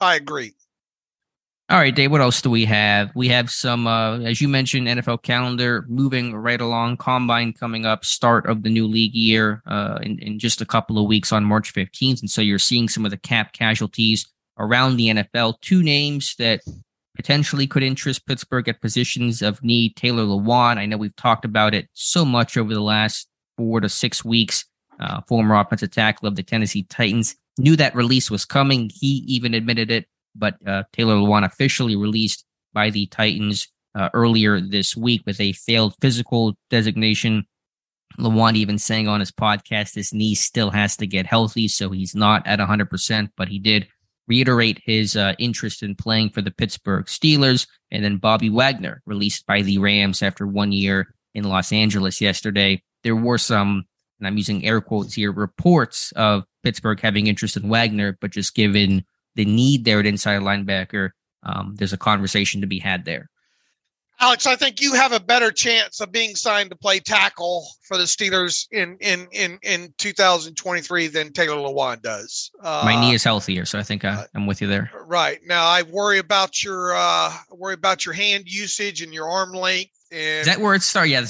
[0.00, 0.54] I agree.
[1.70, 3.10] All right, Dave, what else do we have?
[3.14, 8.04] We have some, uh, as you mentioned, NFL calendar moving right along, combine coming up,
[8.04, 11.42] start of the new league year uh, in, in just a couple of weeks on
[11.42, 12.20] March 15th.
[12.20, 14.26] And so you're seeing some of the cap casualties
[14.58, 15.58] around the NFL.
[15.62, 16.60] Two names that
[17.16, 20.76] potentially could interest Pittsburgh at positions of need Taylor Lewan.
[20.76, 24.66] I know we've talked about it so much over the last four to six weeks.
[25.00, 28.90] Uh, former offensive tackle of the Tennessee Titans knew that release was coming.
[28.92, 34.60] He even admitted it but uh, Taylor Lewan officially released by the Titans uh, earlier
[34.60, 37.44] this week with a failed physical designation.
[38.18, 42.14] Lewan even saying on his podcast his knee still has to get healthy, so he's
[42.14, 43.88] not at 100%, but he did
[44.26, 47.66] reiterate his uh, interest in playing for the Pittsburgh Steelers.
[47.90, 52.82] And then Bobby Wagner, released by the Rams after one year in Los Angeles yesterday.
[53.02, 53.84] There were some,
[54.18, 58.54] and I'm using air quotes here, reports of Pittsburgh having interest in Wagner, but just
[58.54, 61.10] given the need there at inside linebacker,
[61.42, 63.30] um, there's a conversation to be had there.
[64.20, 67.98] Alex, I think you have a better chance of being signed to play tackle for
[67.98, 72.50] the Steelers in in in, in 2023 than Taylor Lewan does.
[72.62, 74.90] Uh, My knee is healthier, so I think I, am with you there.
[75.06, 79.52] Right now, I worry about your uh, worry about your hand usage and your arm
[79.52, 79.90] length.
[80.12, 81.10] And is that where it starts?
[81.10, 81.26] Yeah,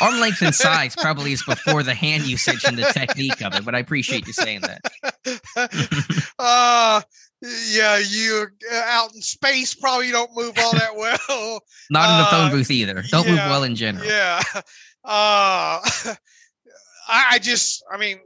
[0.00, 3.64] arm length and size probably is before the hand usage and the technique of it.
[3.64, 6.30] But I appreciate you saying that.
[6.38, 7.00] uh
[7.42, 11.60] yeah, you're out in space probably don't move all that well.
[11.90, 13.02] Not in the phone uh, booth either.
[13.08, 14.06] Don't yeah, move well in general.
[14.06, 14.40] Yeah.
[15.02, 15.80] Uh,
[17.08, 18.18] I, I just, I mean,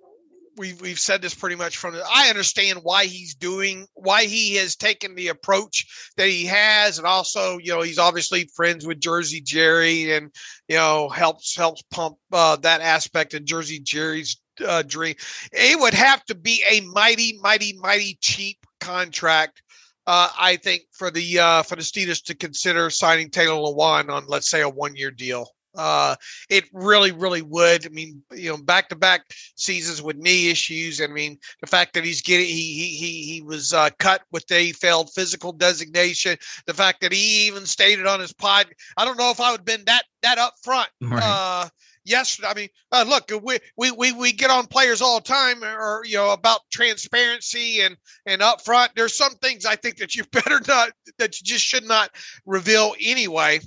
[0.57, 4.57] we've we've said this pretty much from the, I understand why he's doing why he
[4.57, 9.01] has taken the approach that he has, and also you know he's obviously friends with
[9.01, 10.31] Jersey Jerry, and
[10.69, 15.15] you know helps helps pump uh, that aspect of Jersey Jerry's uh, dream.
[15.53, 19.63] It would have to be a mighty, mighty, mighty cheap contract.
[20.07, 24.27] Uh, I think for the uh, for the Steelers to consider signing Taylor Lewan on,
[24.27, 25.49] let's say, a one year deal.
[25.77, 26.15] Uh,
[26.51, 27.85] it really, really would.
[27.85, 29.23] I mean, you know, back to back
[29.57, 31.01] seasons with knee issues.
[31.01, 34.45] I mean, the fact that he's getting he he he he was uh, cut with
[34.53, 36.37] a failed physical designation.
[36.67, 38.67] The fact that he even stated on his pod,
[38.97, 40.87] I don't know if I would have been that that upfront.
[41.01, 41.23] Right.
[41.25, 41.69] Uh,
[42.05, 45.63] yes, I mean, uh, look, we, we we we get on players all the time,
[45.65, 48.91] or you know, about transparency and and upfront.
[48.95, 52.11] There's some things I think that you better not that you just should not
[52.47, 53.61] reveal anyway.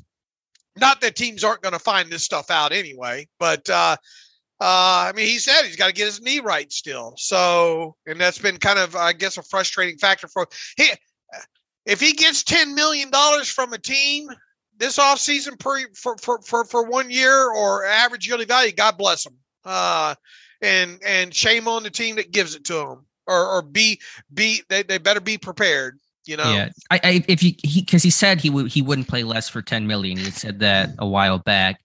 [0.76, 3.98] Not that teams aren't going to find this stuff out anyway, but uh,
[4.60, 7.14] uh, I mean, he said he's got to get his knee right still.
[7.18, 10.48] So, and that's been kind of, I guess, a frustrating factor for
[10.78, 10.90] he.
[11.86, 14.28] If he gets ten million dollars from a team
[14.78, 19.26] this offseason per for, for for for one year or average yearly value, God bless
[19.26, 19.34] him.
[19.66, 20.16] Uh,
[20.62, 24.00] and and shame on the team that gives it to him, or or be
[24.34, 26.00] be they, they better be prepared.
[26.26, 26.70] You know, yeah.
[26.92, 29.62] I, I if you he because he said he would he wouldn't play less for
[29.62, 30.18] ten million.
[30.18, 31.82] He said that a while back.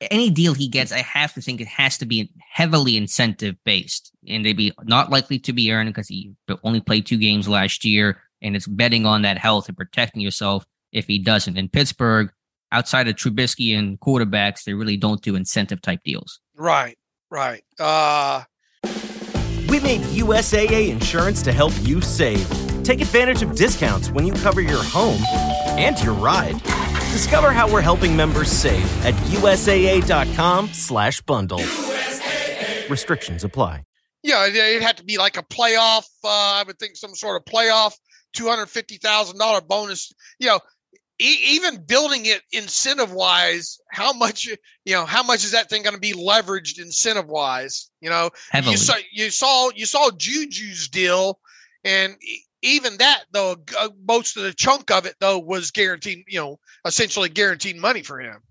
[0.00, 4.12] Any deal he gets, I have to think it has to be heavily incentive based,
[4.28, 6.32] and they'd be not likely to be earned because he
[6.64, 10.66] only played two games last year, and it's betting on that health and protecting yourself
[10.92, 11.56] if he doesn't.
[11.56, 12.30] In Pittsburgh,
[12.72, 16.40] outside of Trubisky and quarterbacks, they really don't do incentive type deals.
[16.54, 16.98] Right,
[17.30, 17.62] right.
[17.78, 18.44] Uh
[19.68, 22.48] we made USAA insurance to help you save.
[22.84, 25.20] Take advantage of discounts when you cover your home
[25.78, 26.58] and your ride.
[27.12, 31.58] Discover how we're helping members save at USAA.com/slash bundle.
[31.58, 32.88] USAA.
[32.88, 33.84] Restrictions apply.
[34.22, 36.06] Yeah, it had to be like a playoff.
[36.24, 37.94] Uh, I would think some sort of playoff,
[38.32, 40.10] two hundred fifty thousand dollar bonus.
[40.38, 40.60] You know,
[41.18, 44.56] e- even building it incentive wise, how much you
[44.92, 47.90] know, how much is that thing going to be leveraged incentive wise?
[48.00, 48.72] You know, Heavily.
[48.72, 51.38] you saw you saw you saw Juju's deal,
[51.84, 52.16] and
[52.62, 56.24] even that though, uh, most of the chunk of it though was guaranteed.
[56.28, 58.42] You know, essentially guaranteed money for him.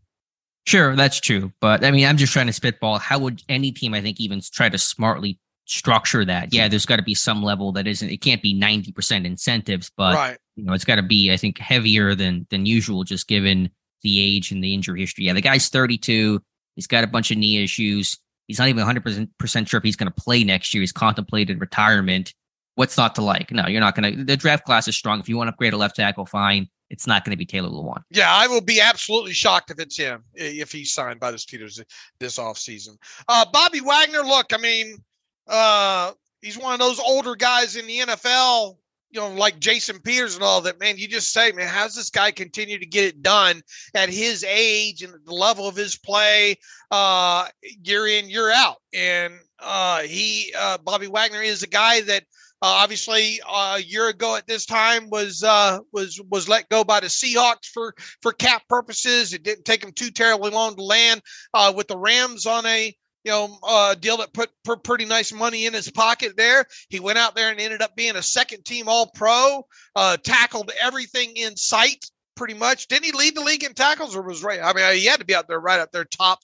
[0.66, 1.54] Sure, that's true.
[1.62, 3.00] But I mean, I'm just trying to spitball.
[3.00, 6.54] How would any team, I think, even try to smartly structure that?
[6.54, 8.10] Yeah, there's got to be some level that isn't.
[8.10, 11.60] It can't be 90% incentives, but right you know, it's got to be, I think,
[11.60, 13.70] heavier than than usual, just given
[14.02, 15.26] the age and the injury history.
[15.26, 16.42] Yeah, the guy's 32.
[16.76, 18.18] He's got a bunch of knee issues.
[18.48, 20.82] He's not even 100 percent sure if he's going to play next year.
[20.82, 22.34] He's contemplated retirement.
[22.76, 23.52] What's not to like?
[23.52, 24.24] No, you're not going to.
[24.24, 25.20] The draft class is strong.
[25.20, 26.68] If you want to upgrade a left tackle, fine.
[26.90, 28.04] It's not going to be Taylor Lewan.
[28.10, 31.84] Yeah, I will be absolutely shocked if it's him if he's signed by the Steelers
[32.20, 32.96] this offseason.
[33.28, 35.04] Uh, Bobby Wagner, look, I mean,
[35.48, 38.78] uh, he's one of those older guys in the NFL
[39.10, 42.10] you know, like Jason Peters and all that, man, you just say, man, how's this
[42.10, 43.62] guy continue to get it done
[43.94, 46.56] at his age and the level of his play,
[46.92, 47.48] uh,
[47.84, 48.78] year in, year out?
[48.94, 52.24] And uh, he, uh, Bobby Wagner, is a guy that
[52.62, 56.84] uh, obviously uh, a year ago at this time was uh, was was let go
[56.84, 59.34] by the Seahawks for for cap purposes.
[59.34, 61.22] It didn't take him too terribly long to land
[61.54, 62.96] uh, with the Rams on a
[63.28, 66.66] you know, uh, deal that put pr- pretty nice money in his pocket there.
[66.88, 70.72] He went out there and ended up being a second team All Pro, uh, tackled
[70.82, 72.06] everything in sight
[72.38, 72.88] pretty much.
[72.88, 74.62] Didn't he lead the league in tackles or was right?
[74.64, 76.40] I mean, he had to be out there right up there top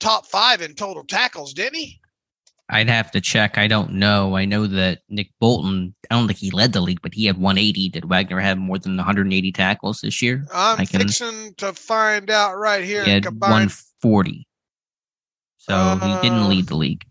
[0.00, 2.00] top five in total tackles, didn't he?
[2.68, 3.56] I'd have to check.
[3.56, 4.36] I don't know.
[4.36, 7.38] I know that Nick Bolton, I don't think he led the league, but he had
[7.38, 7.90] 180.
[7.90, 10.44] Did Wagner have more than 180 tackles this year?
[10.52, 13.04] I'm I can, fixing to find out right here.
[13.04, 14.48] He had 140.
[15.68, 17.04] So uh, he didn't uh, lead the league.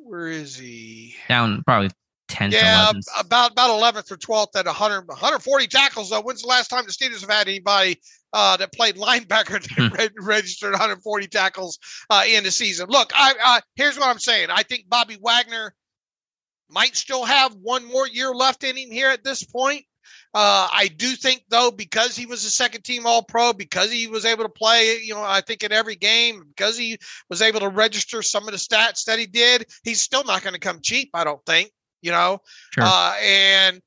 [0.04, 1.14] where is he?
[1.28, 1.90] Down probably
[2.28, 6.10] 10th, yeah, about about 11th or 12th at 100, 140 tackles.
[6.10, 8.00] Though, when's the last time the Steelers have had anybody
[8.32, 9.62] uh, that played linebacker
[9.96, 11.78] that registered 140 tackles
[12.10, 12.88] uh, in the season?
[12.88, 14.48] Look, I, I here's what I'm saying.
[14.50, 15.74] I think Bobby Wagner
[16.70, 19.84] might still have one more year left in him here at this point.
[20.34, 24.08] Uh, I do think, though, because he was a second team All Pro, because he
[24.08, 26.98] was able to play, you know, I think in every game, because he
[27.30, 30.54] was able to register some of the stats that he did, he's still not going
[30.54, 31.70] to come cheap, I don't think,
[32.02, 32.40] you know.
[32.72, 32.82] Sure.
[32.84, 33.80] Uh, and,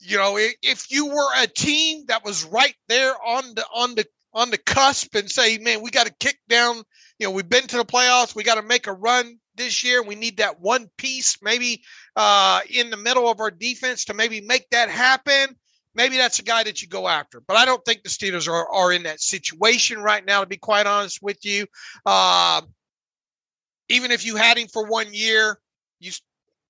[0.00, 4.04] you know, if you were a team that was right there on the on the
[4.34, 6.82] on the cusp and say, man, we got to kick down,
[7.18, 10.02] you know, we've been to the playoffs, we got to make a run this year.
[10.02, 11.82] We need that one piece maybe
[12.14, 15.56] uh, in the middle of our defense to maybe make that happen.
[15.94, 17.40] Maybe that's a guy that you go after.
[17.40, 20.58] But I don't think the Steelers are, are in that situation right now, to be
[20.58, 21.66] quite honest with you.
[22.04, 22.60] Uh,
[23.88, 25.58] even if you had him for one year,
[26.00, 26.12] you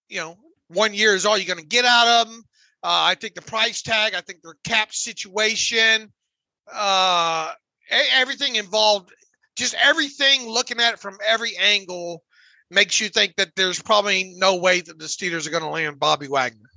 [0.08, 0.36] you know,
[0.68, 2.44] one year is all you're going to get out of him.
[2.82, 6.12] Uh, I think the price tag, I think their cap situation,
[6.72, 7.52] uh,
[7.90, 9.12] everything involved,
[9.56, 12.22] just everything looking at it from every angle
[12.70, 15.98] makes you think that there's probably no way that the Steelers are going to land
[16.00, 16.68] Bobby Wagner.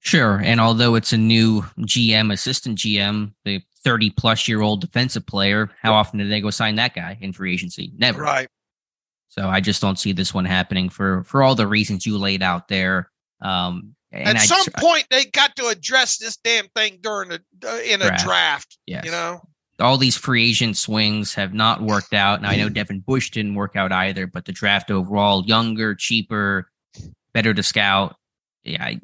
[0.00, 0.40] Sure.
[0.42, 5.70] And although it's a new GM, assistant GM, the 30 plus year old defensive player,
[5.82, 7.92] how often do they go sign that guy in free agency?
[7.96, 8.22] Never.
[8.22, 8.48] Right.
[9.28, 12.42] So I just don't see this one happening for for all the reasons you laid
[12.42, 13.10] out there.
[13.42, 17.40] Um, At I some just- point, they got to address this damn thing during a
[17.66, 18.24] uh, in a Draft.
[18.24, 18.78] draft.
[18.86, 19.04] Yes.
[19.04, 19.40] You know,
[19.80, 22.38] all these free agent swings have not worked out.
[22.38, 26.70] And I know Devin Bush didn't work out either, but the draft overall, younger, cheaper,
[27.32, 28.16] better to scout.
[28.64, 28.94] Yeah,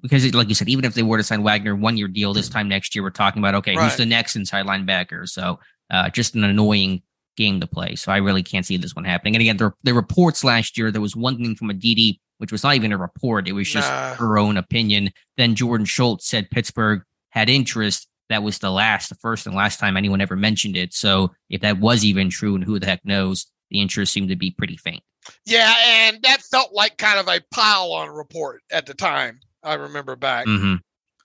[0.00, 2.32] because it, like you said, even if they were to sign Wagner one year deal
[2.32, 5.28] this time next year, we're talking about okay, who's the next inside linebacker?
[5.28, 5.58] So
[5.90, 7.02] uh, just an annoying
[7.36, 7.96] game to play.
[7.96, 9.34] So I really can't see this one happening.
[9.34, 12.52] And again, the, the reports last year, there was one thing from a DD, which
[12.52, 14.14] was not even a report; it was just Nah.
[14.14, 15.10] her own opinion.
[15.36, 18.06] Then Jordan Schultz said Pittsburgh had interest.
[18.28, 20.92] That was the last, the first and last time anyone ever mentioned it.
[20.94, 24.36] So if that was even true, and who the heck knows, the interest seemed to
[24.36, 25.02] be pretty faint.
[25.44, 29.40] yeah, and that felt like kind of a pile on report at the time.
[29.62, 30.46] I remember back.
[30.46, 30.76] hmm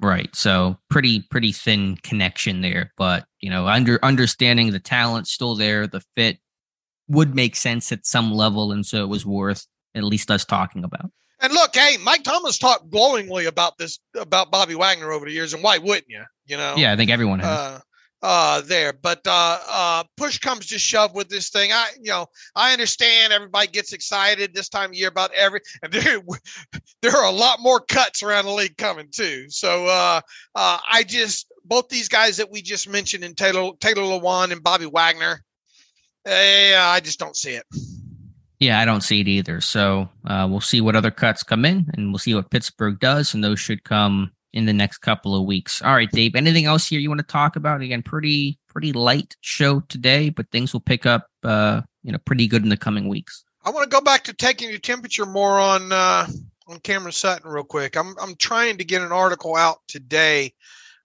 [0.01, 0.35] Right.
[0.35, 2.91] So pretty, pretty thin connection there.
[2.97, 6.39] But you know, under understanding the talent still there, the fit
[7.07, 10.83] would make sense at some level, and so it was worth at least us talking
[10.83, 11.11] about.
[11.39, 15.53] And look, hey, Mike Tomlin talked glowingly about this about Bobby Wagner over the years,
[15.53, 16.23] and why wouldn't you?
[16.45, 17.57] You know, Yeah, I think everyone has.
[17.57, 17.79] uh,
[18.23, 18.93] uh, there.
[18.93, 21.71] But uh, uh, push comes to shove with this thing.
[21.71, 25.91] I, you know, I understand everybody gets excited this time of year about every, and
[25.91, 26.19] there,
[27.01, 29.49] there are a lot more cuts around the league coming too.
[29.49, 30.21] So uh,
[30.55, 34.63] uh, I just both these guys that we just mentioned, and Taylor Taylor Lewan and
[34.63, 35.43] Bobby Wagner.
[36.25, 37.65] Yeah, I just don't see it.
[38.59, 39.59] Yeah, I don't see it either.
[39.59, 43.33] So uh, we'll see what other cuts come in, and we'll see what Pittsburgh does,
[43.33, 45.81] and those should come in the next couple of weeks.
[45.81, 46.35] All right, Dave.
[46.35, 47.81] Anything else here you want to talk about?
[47.81, 52.47] Again, pretty pretty light show today, but things will pick up, uh, you know, pretty
[52.47, 53.43] good in the coming weeks.
[53.63, 56.27] I want to go back to taking your temperature more on uh,
[56.67, 57.97] on Cameron Sutton real quick.
[57.97, 60.53] I'm I'm trying to get an article out today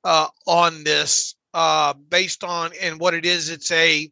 [0.05, 3.49] uh, on this uh, based on and what it is.
[3.49, 4.11] It's a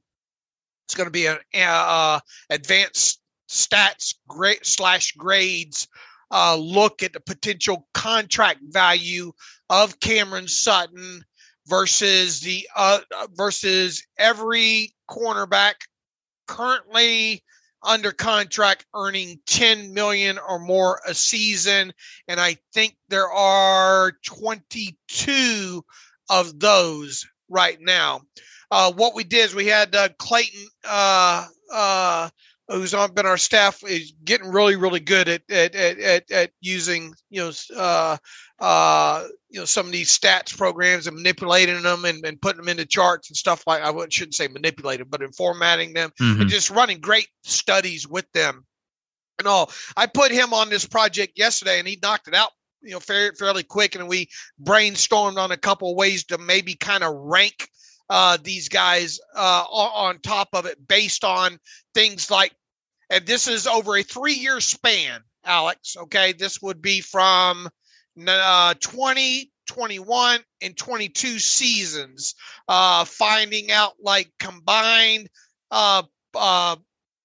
[0.87, 5.89] it's going to be an uh, advanced stats grade slash grades
[6.31, 9.33] uh, look at the potential contract value
[9.71, 11.25] of Cameron Sutton
[11.67, 13.01] versus the uh,
[13.35, 15.75] versus every cornerback
[16.47, 17.43] currently
[17.83, 21.93] under contract earning 10 million or more a season.
[22.29, 25.85] And i think there are 22
[26.29, 28.23] of those right now.
[28.71, 32.29] Uh, what we did is we had uh, clayton uh, uh,
[32.69, 37.15] who's on been our staff is getting really really good at at at, at, using
[37.31, 38.17] you know uh,
[38.59, 42.69] uh, you know some of these stats programs and manipulating them and, and putting them
[42.69, 46.41] into charts and stuff like I wouldn't- shouldn't say manipulated, but in formatting them Mhm.
[46.43, 48.65] and just running great studies with them
[49.39, 49.71] and all.
[49.97, 52.51] I put him on this project yesterday and he knocked it out,
[52.83, 53.95] you know, fairly, fairly quick.
[53.95, 54.29] And we
[54.63, 57.69] brainstormed on a couple of ways to maybe kind of rank
[58.09, 61.59] uh, these guys uh, on, top of it based on
[61.95, 62.53] things like,
[63.11, 65.97] and this is over a three year span, Alex.
[65.97, 66.33] Okay.
[66.33, 67.69] This would be from
[68.27, 72.35] uh, 20, 21, and 22 seasons,
[72.69, 75.29] uh, finding out like combined
[75.71, 76.03] uh,
[76.35, 76.77] uh,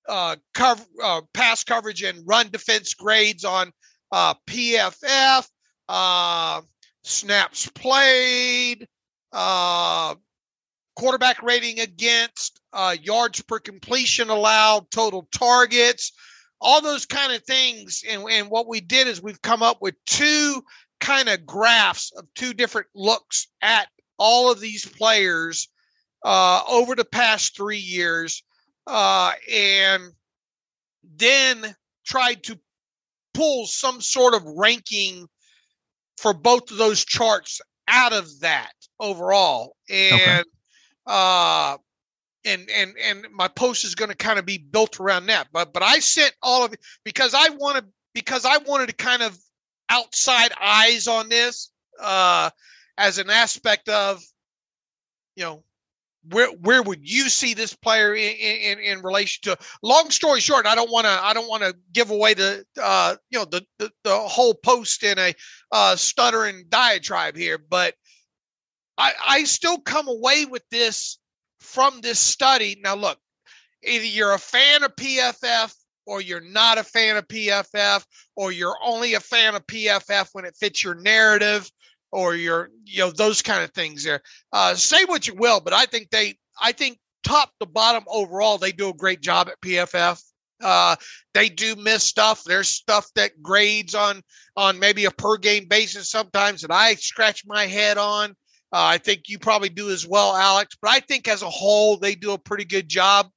[0.07, 3.71] uh, cover, uh, pass coverage and run defense grades on
[4.11, 5.47] uh, PFF,
[5.89, 6.61] uh,
[7.03, 8.87] snaps played,
[9.31, 10.15] uh,
[10.95, 16.11] quarterback rating against, uh, yards per completion allowed, total targets,
[16.59, 18.03] all those kind of things.
[18.07, 20.63] And, and what we did is we've come up with two
[20.99, 23.87] kind of graphs of two different looks at
[24.17, 25.67] all of these players
[26.23, 28.43] uh, over the past three years
[28.87, 30.11] uh, and
[31.15, 31.75] then
[32.05, 32.59] tried to
[33.33, 35.27] pull some sort of ranking
[36.17, 40.45] for both of those charts out of that overall and
[41.07, 41.77] uh
[42.45, 45.73] and and and my post is going to kind of be built around that but
[45.73, 49.37] but i sent all of it because i wanted because i wanted to kind of
[49.89, 51.71] outside eyes on this
[52.01, 52.49] uh
[52.97, 54.21] as an aspect of
[55.35, 55.63] you know
[56.29, 60.65] where where would you see this player in in, in relation to long story short
[60.67, 63.65] i don't want to i don't want to give away the uh you know the,
[63.79, 65.33] the the whole post in a
[65.71, 67.95] uh stuttering diatribe here but
[69.01, 71.19] i i still come away with this
[71.59, 73.17] from this study now look
[73.83, 75.73] either you're a fan of pff
[76.05, 80.45] or you're not a fan of pff or you're only a fan of pff when
[80.45, 81.69] it fits your narrative
[82.11, 84.21] or your you know those kind of things there
[84.53, 88.57] uh, say what you will but i think they i think top to bottom overall
[88.57, 90.21] they do a great job at pff
[90.63, 90.95] Uh,
[91.33, 92.43] they do miss stuff.
[92.45, 94.21] There's stuff that grades on
[94.55, 98.35] on maybe a per game basis sometimes that I scratch my head on.
[98.73, 100.77] Uh, I think you probably do as well, Alex.
[100.81, 103.29] But I think as a whole, they do a pretty good job.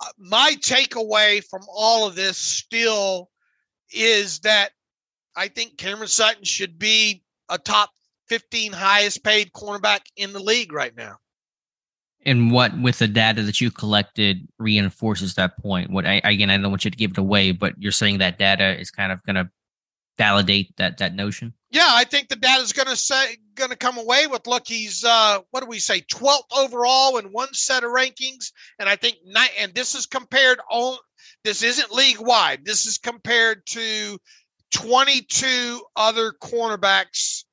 [0.00, 3.30] Uh, my takeaway from all of this still
[3.92, 4.70] is that
[5.36, 7.90] I think Cameron Sutton should be a top
[8.28, 11.16] 15 highest paid cornerback in the league right now.
[12.24, 15.90] And what with the data that you collected reinforces that point?
[15.90, 18.38] What I again, I don't want you to give it away, but you're saying that
[18.38, 19.48] data is kind of going to
[20.20, 21.54] validate that that notion.
[21.70, 24.68] Yeah, I think the data is going to say going to come away with look.
[24.68, 28.96] He's uh, what do we say, 12th overall in one set of rankings, and I
[28.96, 29.52] think night.
[29.58, 30.98] And this is compared on.
[31.42, 32.66] This isn't league wide.
[32.66, 34.18] This is compared to
[34.72, 37.44] 22 other cornerbacks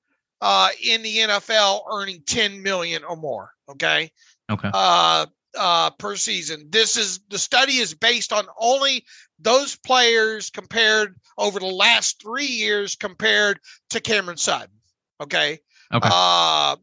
[0.41, 3.51] uh, in the NFL earning 10 million or more.
[3.69, 4.11] Okay.
[4.51, 4.69] Okay.
[4.73, 5.25] Uh,
[5.57, 6.67] uh, per season.
[6.69, 9.05] This is the study is based on only
[9.39, 13.59] those players compared over the last three years compared
[13.89, 14.75] to Cameron Sutton.
[15.21, 15.59] Okay.
[15.93, 16.09] Okay.
[16.11, 16.75] Uh,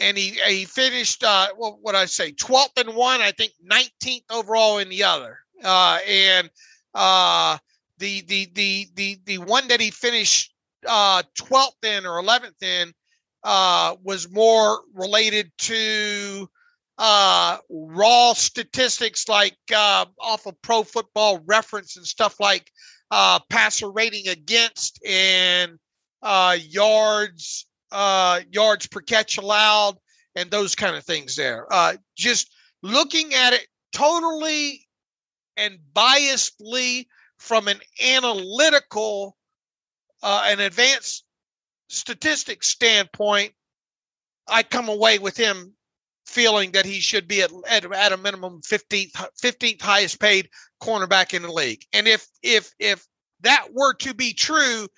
[0.00, 4.24] and he he finished uh what what I say 12th in one, I think 19th
[4.30, 5.38] overall in the other.
[5.64, 6.50] Uh, and
[6.94, 7.58] uh,
[7.98, 10.52] the the the the the one that he finished
[10.86, 12.92] uh 12th in or 11th in
[13.42, 16.48] uh was more related to
[16.98, 22.70] uh raw statistics like uh off of pro football reference and stuff like
[23.10, 25.78] uh passer rating against and
[26.22, 29.96] uh yards uh yards per catch allowed
[30.34, 31.66] and those kind of things there.
[31.70, 34.86] Uh just looking at it totally
[35.56, 37.06] and biasedly
[37.38, 39.36] from an analytical
[40.22, 41.24] uh, an advanced
[41.88, 43.52] statistics standpoint,
[44.48, 45.75] I come away with him
[46.26, 49.12] feeling that he should be at, at, at a minimum 15th
[49.42, 50.48] 15th highest paid
[50.82, 51.84] cornerback in the league.
[51.92, 53.06] And if if if
[53.40, 54.88] that were to be true,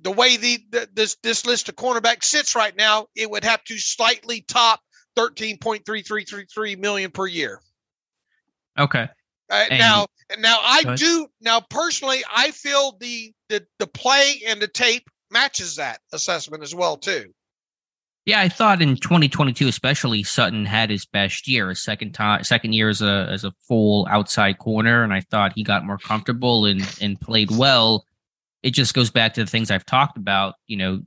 [0.00, 3.62] the way the, the this this list of cornerbacks sits right now, it would have
[3.64, 4.80] to slightly top
[5.16, 7.60] 13.3333 million per year.
[8.78, 9.08] Okay.
[9.50, 10.06] Uh, now,
[10.38, 12.22] now I do now personally.
[12.32, 17.32] I feel the, the the play and the tape matches that assessment as well too.
[18.28, 22.74] Yeah, I thought in 2022, especially Sutton had his best year, a second time, second
[22.74, 26.66] year as a as a full outside corner, and I thought he got more comfortable
[26.66, 28.04] and and played well.
[28.62, 30.56] It just goes back to the things I've talked about.
[30.66, 31.00] You know,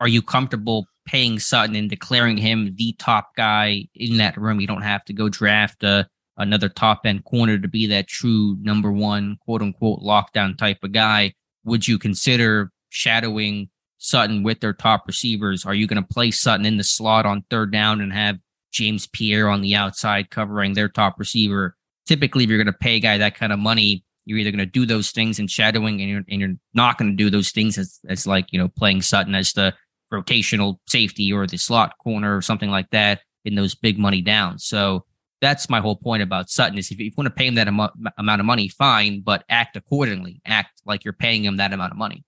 [0.00, 4.60] are you comfortable paying Sutton and declaring him the top guy in that room?
[4.60, 6.06] You don't have to go draft a
[6.36, 10.92] another top end corner to be that true number one quote unquote lockdown type of
[10.92, 11.32] guy.
[11.64, 15.64] Would you consider shadowing Sutton with their top receivers?
[15.64, 18.38] Are you going to play Sutton in the slot on third down and have
[18.72, 21.76] James Pierre on the outside covering their top receiver?
[22.06, 24.58] Typically, if you're going to pay a guy that kind of money, you're either going
[24.58, 27.50] to do those things in shadowing and you're, and you're not going to do those
[27.50, 29.72] things as, as like, you know, playing Sutton as the
[30.12, 34.64] rotational safety or the slot corner or something like that in those big money downs.
[34.64, 35.04] So
[35.40, 38.10] that's my whole point about Sutton is if you want to pay him that am-
[38.18, 40.40] amount of money, fine, but act accordingly.
[40.44, 42.24] Act like you're paying him that amount of money.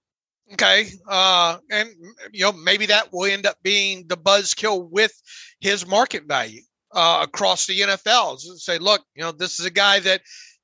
[0.53, 1.91] Okay, uh, and
[2.33, 5.13] you know maybe that will end up being the buzzkill with
[5.61, 8.39] his market value uh, across the NFL.
[8.39, 10.23] Say, look, you know, this is a guy that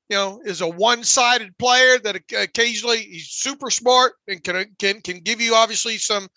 [0.09, 5.19] you know is a one-sided player that occasionally he's super smart and can can can
[5.19, 6.27] give you obviously some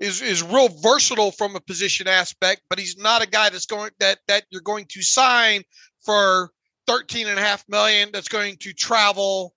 [0.00, 3.90] is is real versatile from a position aspect, but he's not a guy that's going
[4.00, 5.62] that that you're going to sign
[6.04, 6.50] for
[6.86, 9.54] 13 and a half million that's going to travel.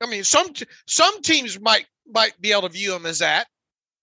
[0.00, 0.48] I mean, some
[0.86, 3.46] some teams might might be able to view him as that,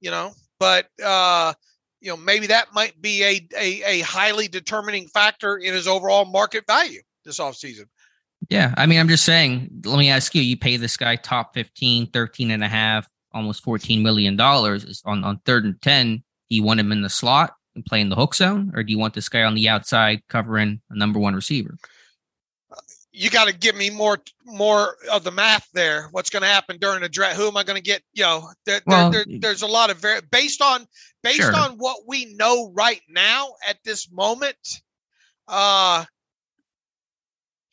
[0.02, 1.54] you know, but uh,
[2.02, 6.26] you know, maybe that might be a, a a highly determining factor in his overall
[6.26, 7.86] market value this offseason.
[8.50, 11.54] Yeah, I mean, I'm just saying, let me ask you, you pay this guy top
[11.54, 14.40] 15, 13 and a half almost $14 million
[14.76, 16.18] is on, on third and 10.
[16.18, 19.00] Do you want him in the slot and playing the hook zone, or do you
[19.00, 21.76] want this guy on the outside covering a number one receiver?
[23.16, 26.10] You got to give me more more of the math there.
[26.12, 27.38] What's going to happen during a draft?
[27.38, 28.02] Who am I going to get?
[28.14, 30.88] You know, there, well, there, there, there's a lot of very based on
[31.22, 31.56] based sure.
[31.56, 34.82] on what we know right now at this moment.
[35.48, 36.06] Uh,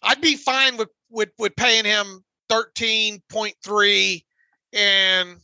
[0.03, 4.26] I'd be fine with with with paying him thirteen point three
[4.74, 5.38] and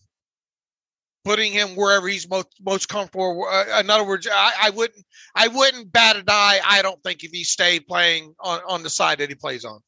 [1.26, 3.46] putting him wherever he's most most comfortable.
[3.50, 5.04] Uh, in other words, I, I, wouldn't
[5.34, 6.60] I wouldn't bat an eye.
[6.64, 9.80] I don't think if he stayed playing on on the side that he plays on.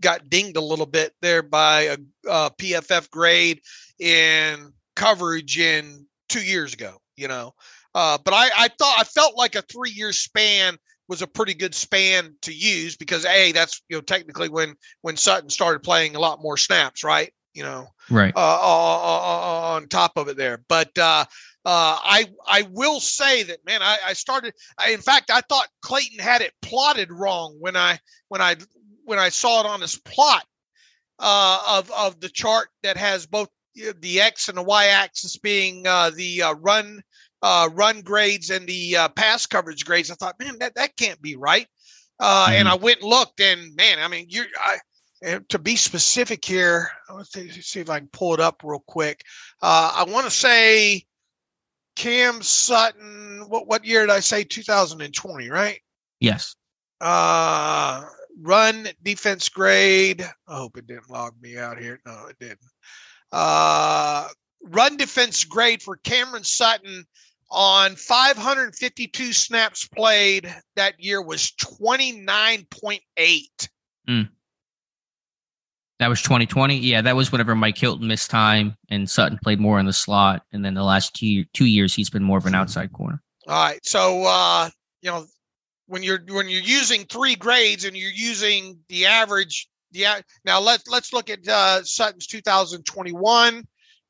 [0.00, 1.96] got dinged a little bit there by a,
[2.28, 3.60] a PFF grade
[3.98, 6.98] in coverage in two years ago.
[7.16, 7.54] You know,
[7.96, 10.78] uh, but I I thought I felt like a three year span
[11.08, 15.16] was a pretty good span to use because a that's you know technically when when
[15.16, 17.32] Sutton started playing a lot more snaps, right?
[17.58, 20.62] you know, right uh, on top of it there.
[20.68, 21.24] But uh,
[21.68, 24.54] uh, I I will say that man, I, I started.
[24.78, 27.98] I, in fact, I thought Clayton had it plotted wrong when I
[28.28, 28.56] when I
[29.04, 30.46] when I saw it on his plot
[31.18, 33.50] uh, of of the chart that has both
[34.00, 37.02] the x and the y axis being uh, the uh, run
[37.42, 40.10] uh, run grades and the uh, pass coverage grades.
[40.10, 41.66] I thought, man, that that can't be right.
[42.18, 42.54] Uh, mm-hmm.
[42.54, 44.78] And I went and looked, and man, I mean, you I
[45.20, 49.22] and to be specific here, let's see if I can pull it up real quick.
[49.60, 51.04] Uh, I want to say
[51.98, 53.44] Cam Sutton.
[53.48, 54.44] What what year did I say?
[54.44, 55.80] 2020, right?
[56.20, 56.54] Yes.
[57.00, 58.04] Uh,
[58.40, 60.22] run defense grade.
[60.46, 62.00] I hope it didn't log me out here.
[62.06, 62.60] No, it didn't.
[63.32, 64.28] Uh,
[64.62, 67.04] run defense grade for Cameron Sutton
[67.50, 73.00] on 552 snaps played that year was 29.8.
[74.08, 74.28] Mm.
[75.98, 76.76] That was 2020.
[76.78, 80.42] Yeah, that was whenever Mike Hilton missed time and Sutton played more in the slot.
[80.52, 83.20] And then the last two two years, he's been more of an outside corner.
[83.48, 83.80] All right.
[83.84, 84.70] So uh,
[85.02, 85.26] you know,
[85.86, 90.20] when you're when you're using three grades and you're using the average, yeah.
[90.44, 93.66] Now let's let's look at uh, Sutton's 2021.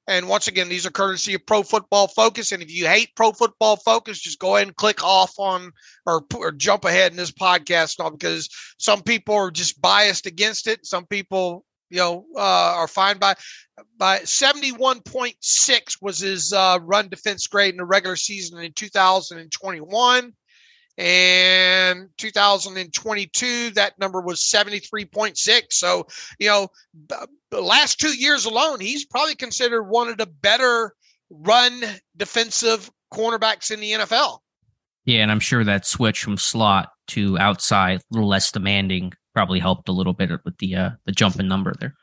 [0.08, 2.50] And once again, these are courtesy of Pro Football Focus.
[2.52, 5.70] And if you hate Pro Football Focus, just go ahead and click off on
[6.06, 10.86] or, or jump ahead in this podcast because some people are just biased against it.
[10.86, 12.40] Some people you know, uh,
[12.76, 13.34] are fine by
[13.96, 20.32] by 71.6 was his uh, run defense grade in the regular season in 2021.
[20.98, 25.62] And 2022, that number was 73.6.
[25.70, 26.08] So,
[26.40, 26.68] you know,
[27.50, 30.92] the last two years alone, he's probably considered one of the better
[31.30, 31.84] run
[32.16, 34.38] defensive cornerbacks in the NFL.
[35.04, 39.60] Yeah, and I'm sure that switch from slot to outside, a little less demanding, probably
[39.60, 41.94] helped a little bit with the uh, the jump in number there.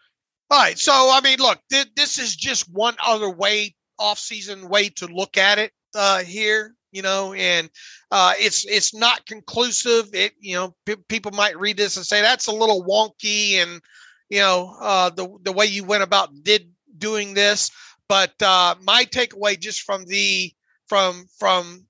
[0.49, 0.79] All right.
[0.79, 5.38] So I mean, look, th- this is just one other way off-season way to look
[5.38, 6.75] at it uh, here.
[6.93, 7.69] You know, and
[8.09, 10.05] uh, it's it's not conclusive.
[10.13, 13.81] It you know p- people might read this and say that's a little wonky, and
[14.29, 17.69] you know uh, the the way you went about did doing this.
[18.07, 20.53] But uh, my takeaway just from the
[20.88, 21.86] from from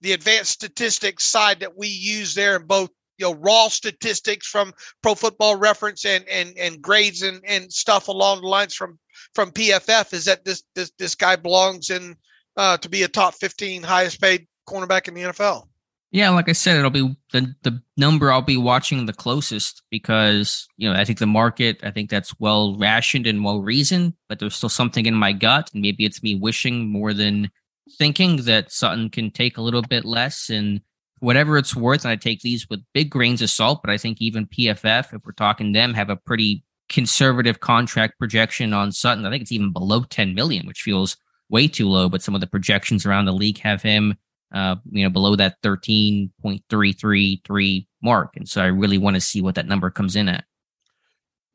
[0.00, 2.88] the advanced statistics side that we use there in both
[3.18, 8.08] you know raw statistics from Pro Football Reference and and and grades and and stuff
[8.08, 8.98] along the lines from
[9.34, 12.16] from PFF is that this this this guy belongs in
[12.56, 15.68] uh, to be a top 15 highest paid cornerback in the NFL.
[16.12, 20.66] Yeah, like I said, it'll be the the number I'll be watching the closest because
[20.76, 24.38] you know I think the market I think that's well rationed and well reasoned, but
[24.38, 27.50] there's still something in my gut, and maybe it's me wishing more than
[27.98, 30.80] thinking that Sutton can take a little bit less and
[31.20, 34.20] whatever it's worth, and I take these with big grains of salt, but I think
[34.20, 39.26] even PFF, if we're talking them, have a pretty conservative contract projection on Sutton.
[39.26, 41.16] I think it's even below 10 million, which feels
[41.48, 44.16] way too low, but some of the projections around the league have him
[44.54, 48.36] uh, you know, below that 13.333 mark.
[48.36, 50.44] And so I really want to see what that number comes in at.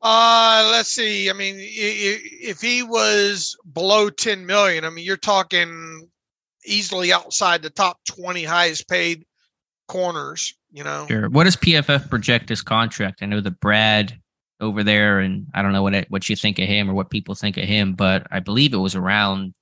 [0.02, 1.30] Uh, let's see.
[1.30, 6.10] I mean, if he was below 10 million, I mean, you're talking
[6.66, 9.24] easily outside the top 20 highest paid
[9.92, 11.06] corners, you know.
[11.06, 11.28] Sure.
[11.28, 13.22] What does PFF project his contract?
[13.22, 14.18] I know that Brad
[14.58, 17.10] over there, and I don't know what it, what you think of him or what
[17.10, 19.54] people think of him, but I believe it was around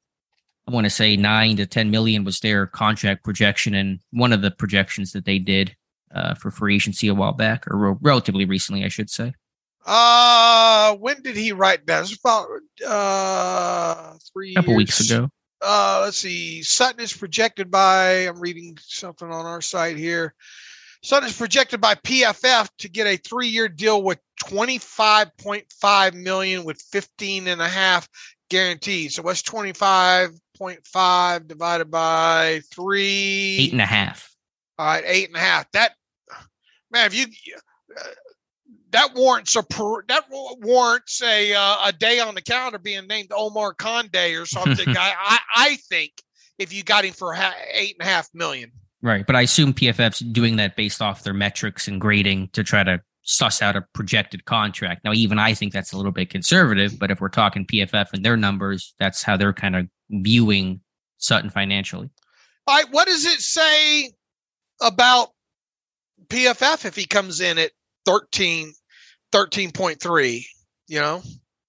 [0.68, 3.74] I want to say nine to 10 million was their contract projection.
[3.74, 5.74] And one of the projections that they did
[6.14, 9.32] uh, for free agency a while back, or relatively recently, I should say.
[9.84, 11.98] Uh, when did he write that?
[11.98, 12.48] It was about
[12.86, 14.78] uh, three a couple years.
[14.78, 15.30] weeks ago.
[15.62, 16.62] Uh, let's see.
[16.62, 20.34] Sutton is projected by, I'm reading something on our site here.
[21.02, 27.48] Sutton is projected by PFF to get a three-year deal with 25.5 million with 15
[27.48, 28.08] and a half
[28.50, 29.12] guaranteed.
[29.12, 33.56] So what's 25.5 divided by three?
[33.61, 34.34] Eight and a half.
[34.78, 35.70] All right, eight and a half.
[35.72, 35.92] That
[36.90, 37.26] man, if you
[37.98, 38.02] uh,
[38.93, 43.30] that warrants a per, that warrants a uh, a day on the calendar being named
[43.34, 44.88] Omar Khan Day or something.
[44.97, 46.12] I, I I think
[46.59, 48.72] if you got him for ha- eight and a half million.
[49.03, 52.84] Right, but I assume PFF's doing that based off their metrics and grading to try
[52.84, 55.05] to suss out a projected contract.
[55.05, 58.24] Now, even I think that's a little bit conservative, but if we're talking PFF and
[58.24, 60.80] their numbers, that's how they're kind of viewing
[61.16, 62.11] Sutton financially.
[62.66, 64.11] All right, what does it say
[64.82, 65.30] about
[66.28, 67.70] PFF if he comes in at
[68.05, 68.72] 13,
[69.32, 70.44] 13.3,
[70.88, 71.22] you know?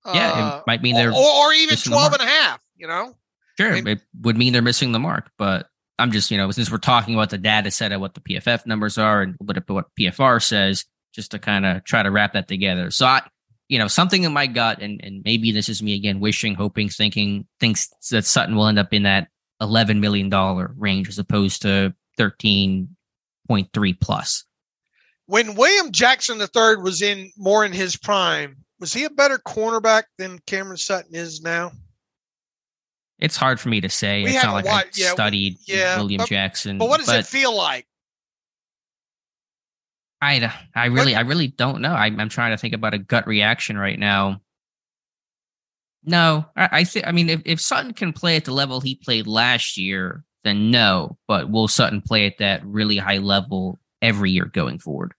[0.05, 3.15] Yeah, uh, it might mean they're or, or even 12 and a half, you know?
[3.59, 5.67] Sure, I mean, it would mean they're missing the mark, but
[5.99, 8.65] I'm just, you know, since we're talking about the data set of what the PFF
[8.65, 12.47] numbers are and what what PFR says, just to kind of try to wrap that
[12.47, 12.89] together.
[12.89, 13.21] So I,
[13.67, 16.89] you know, something in my gut, and and maybe this is me again, wishing, hoping,
[16.89, 19.27] thinking, thinks that Sutton will end up in that
[19.61, 24.45] 11 million dollar range as opposed to 13.3 plus.
[25.31, 30.03] When William Jackson III was in more in his prime, was he a better cornerback
[30.17, 31.71] than Cameron Sutton is now?
[33.17, 34.25] It's hard for me to say.
[34.25, 36.77] We it's not like I yeah, studied yeah, William but- Jackson.
[36.77, 37.87] But what does it feel like?
[40.21, 41.93] I, I really, I really don't know.
[41.93, 44.41] I'm, I'm trying to think about a gut reaction right now.
[46.03, 47.07] No, I, I think.
[47.07, 50.71] I mean, if, if Sutton can play at the level he played last year, then
[50.71, 51.17] no.
[51.25, 55.13] But will Sutton play at that really high level every year going forward?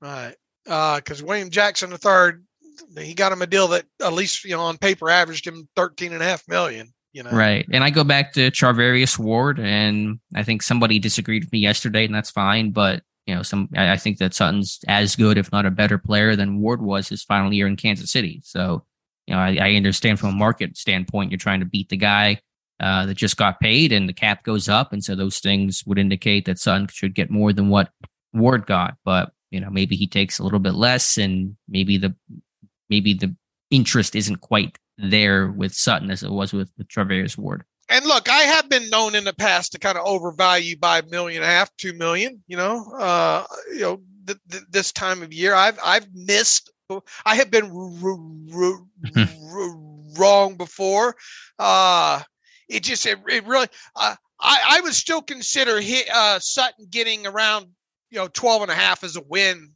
[0.00, 0.34] Right.
[0.64, 4.78] Because William Jackson III, he got him a deal that at least, you know, on
[4.78, 7.30] paper averaged him 13 and a half million, you know?
[7.30, 7.66] Right.
[7.72, 12.04] And I go back to Charvarius Ward, and I think somebody disagreed with me yesterday,
[12.04, 12.70] and that's fine.
[12.70, 15.98] But you know, some I I think that Sutton's as good, if not a better
[15.98, 18.40] player than Ward was his final year in Kansas City.
[18.44, 18.84] So,
[19.26, 22.40] you know, I, I understand from a market standpoint, you're trying to beat the guy
[22.80, 25.98] uh, that just got paid, and the cap goes up, and so those things would
[25.98, 27.90] indicate that Sutton should get more than what
[28.32, 28.96] Ward got.
[29.04, 32.14] But you know, maybe he takes a little bit less, and maybe the
[32.88, 33.34] maybe the
[33.70, 37.64] interest isn't quite there with Sutton as it was with with Charvarius Ward.
[37.88, 41.06] And look, I have been known in the past to kind of overvalue by a
[41.06, 42.42] million and a half, two million.
[42.46, 46.70] You know, uh, you know, th- th- this time of year, I've I've missed.
[47.24, 48.80] I have been r- r-
[49.16, 49.76] r- r-
[50.18, 51.16] wrong before.
[51.58, 52.22] Uh,
[52.68, 53.68] it just it, it really.
[53.96, 57.66] Uh, I I would still consider hit, uh, Sutton getting around
[58.10, 59.72] you know 12 and a half as a win.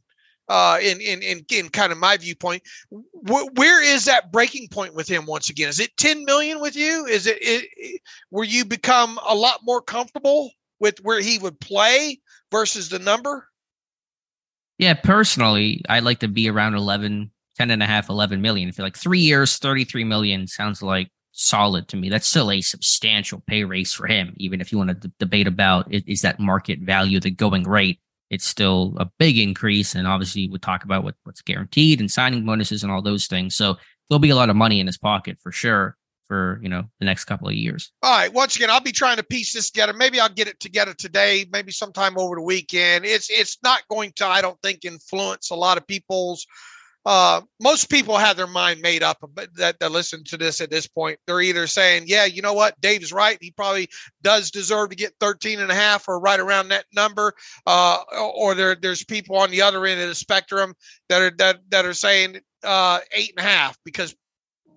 [0.47, 2.61] Uh, in, in in in kind of my viewpoint,
[2.91, 5.69] Wh- where is that breaking point with him once again?
[5.69, 7.03] Is it 10 million with you?
[7.07, 12.19] Is it, it, where you become a lot more comfortable with where he would play
[12.51, 13.47] versus the number?
[14.77, 18.67] Yeah, personally, I'd like to be around 11, 10 and a half, 11 million.
[18.67, 22.09] I feel like three years, 33 million sounds like solid to me.
[22.09, 24.33] That's still a substantial pay raise for him.
[24.37, 27.63] Even if you want to d- debate about is, is that market value the going
[27.63, 27.99] rate,
[28.35, 29.95] it's still a big increase.
[29.95, 33.55] And obviously, we talk about what, what's guaranteed and signing bonuses and all those things.
[33.55, 33.77] So
[34.09, 37.05] there'll be a lot of money in his pocket for sure for you know the
[37.05, 37.91] next couple of years.
[38.01, 38.33] All right.
[38.33, 39.93] Once again, I'll be trying to piece this together.
[39.93, 43.05] Maybe I'll get it together today, maybe sometime over the weekend.
[43.05, 46.45] It's it's not going to, I don't think, influence a lot of people's
[47.05, 49.17] uh, most people have their mind made up
[49.55, 51.19] that, that listen to this at this point.
[51.27, 53.37] They're either saying, yeah, you know what, Dave's right.
[53.39, 53.89] He probably
[54.23, 57.33] does deserve to get 13 and a half or right around that number.
[57.67, 57.99] Uh,
[58.35, 60.73] or there, there's people on the other end of the spectrum
[61.09, 64.15] that are, that, that are saying, uh, eight and a half because,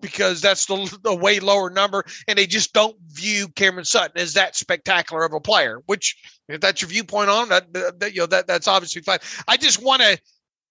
[0.01, 2.05] because that's the, the way lower number.
[2.29, 6.17] And they just don't view Cameron Sutton as that spectacular of a player, which
[6.49, 9.19] if that's your viewpoint on that, that you know, that that's obviously fine.
[9.47, 10.19] I just want to,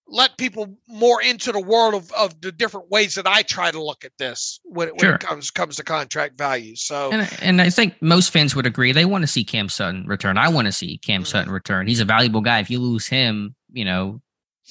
[0.10, 3.82] let people more into the world of, of the different ways that I try to
[3.84, 5.16] look at this when, when Sure.
[5.16, 6.82] it comes comes to contract values.
[6.84, 8.92] So And, and I think most fans would agree.
[8.94, 10.38] They want to see Cam Sutton return.
[10.38, 11.28] I want to see Cam Mhm.
[11.28, 11.88] Sutton return.
[11.88, 12.60] He's a valuable guy.
[12.60, 14.22] If you lose him, you know,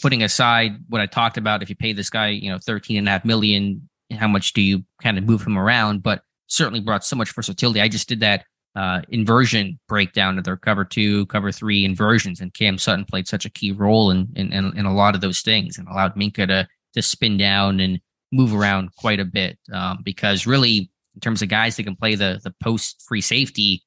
[0.02, 3.08] putting aside what I talked about, if you pay this guy, you know, 13 and
[3.08, 6.02] a half million, how much do you kind of move him around?
[6.02, 7.80] But certainly brought so much versatility.
[7.80, 8.44] I just did that
[8.76, 13.46] uh, inversion breakdown of their cover two, cover three inversions, and Cam Sutton played such
[13.46, 16.46] a key role in in, in, in a lot of those things and allowed Minkah
[16.46, 18.00] to to spin down and
[18.32, 19.58] move around quite a bit.
[19.72, 23.82] Um, because really, in terms of guys that can play the the post free safety,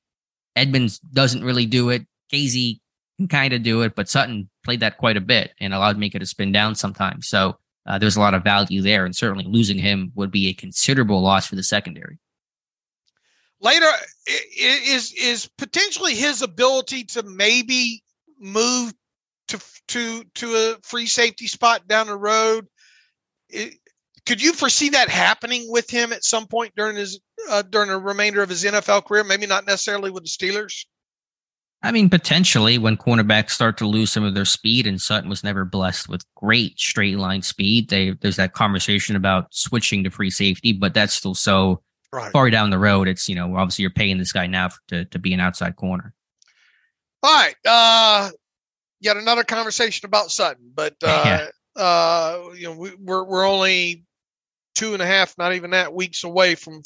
[0.55, 2.07] Edmunds doesn't really do it.
[2.33, 2.79] Kazee
[3.17, 6.19] can kind of do it, but Sutton played that quite a bit and allowed Minkah
[6.19, 7.27] to spin down sometimes.
[7.27, 10.53] So uh, there's a lot of value there, and certainly losing him would be a
[10.53, 12.17] considerable loss for the secondary.
[13.61, 13.87] Later
[14.57, 18.03] is is potentially his ability to maybe
[18.39, 18.93] move
[19.49, 22.67] to to to a free safety spot down the road.
[23.49, 23.73] It,
[24.25, 27.97] could you foresee that happening with him at some point during his uh, during the
[27.97, 29.23] remainder of his NFL career?
[29.23, 30.85] Maybe not necessarily with the Steelers.
[31.81, 35.43] I mean, potentially when cornerbacks start to lose some of their speed, and Sutton was
[35.45, 37.89] never blessed with great straight line speed.
[37.89, 41.81] They, there's that conversation about switching to free safety, but that's still so
[42.13, 42.31] right.
[42.31, 43.07] far down the road.
[43.07, 46.13] It's you know obviously you're paying this guy now to to be an outside corner.
[47.21, 48.29] All right, uh,
[48.99, 51.47] yet another conversation about Sutton, but uh,
[51.77, 51.81] yeah.
[51.81, 54.05] uh, you know we, we're we're only
[54.75, 56.81] two and a half, not even that weeks away from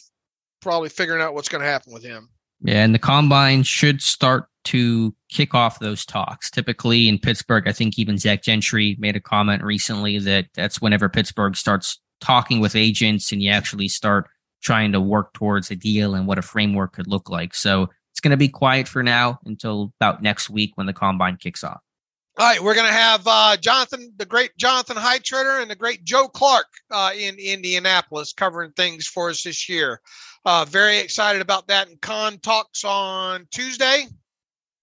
[0.61, 2.29] probably figuring out what's going to happen with him.
[2.61, 6.49] Yeah, and the combine should start to kick off those talks.
[6.49, 11.09] Typically in Pittsburgh, I think even Zach Gentry made a comment recently that that's whenever
[11.09, 14.29] Pittsburgh starts talking with agents and you actually start
[14.63, 17.53] trying to work towards a deal and what a framework could look like.
[17.53, 21.37] So it's going to be quiet for now until about next week when the combine
[21.37, 21.81] kicks off.
[22.39, 26.03] All right, we're going to have uh, Jonathan, the great Jonathan Heitritter, and the great
[26.03, 30.01] Joe Clark uh, in Indianapolis covering things for us this year.
[30.43, 31.89] Uh, very excited about that.
[31.89, 34.07] And Khan talks on Tuesday.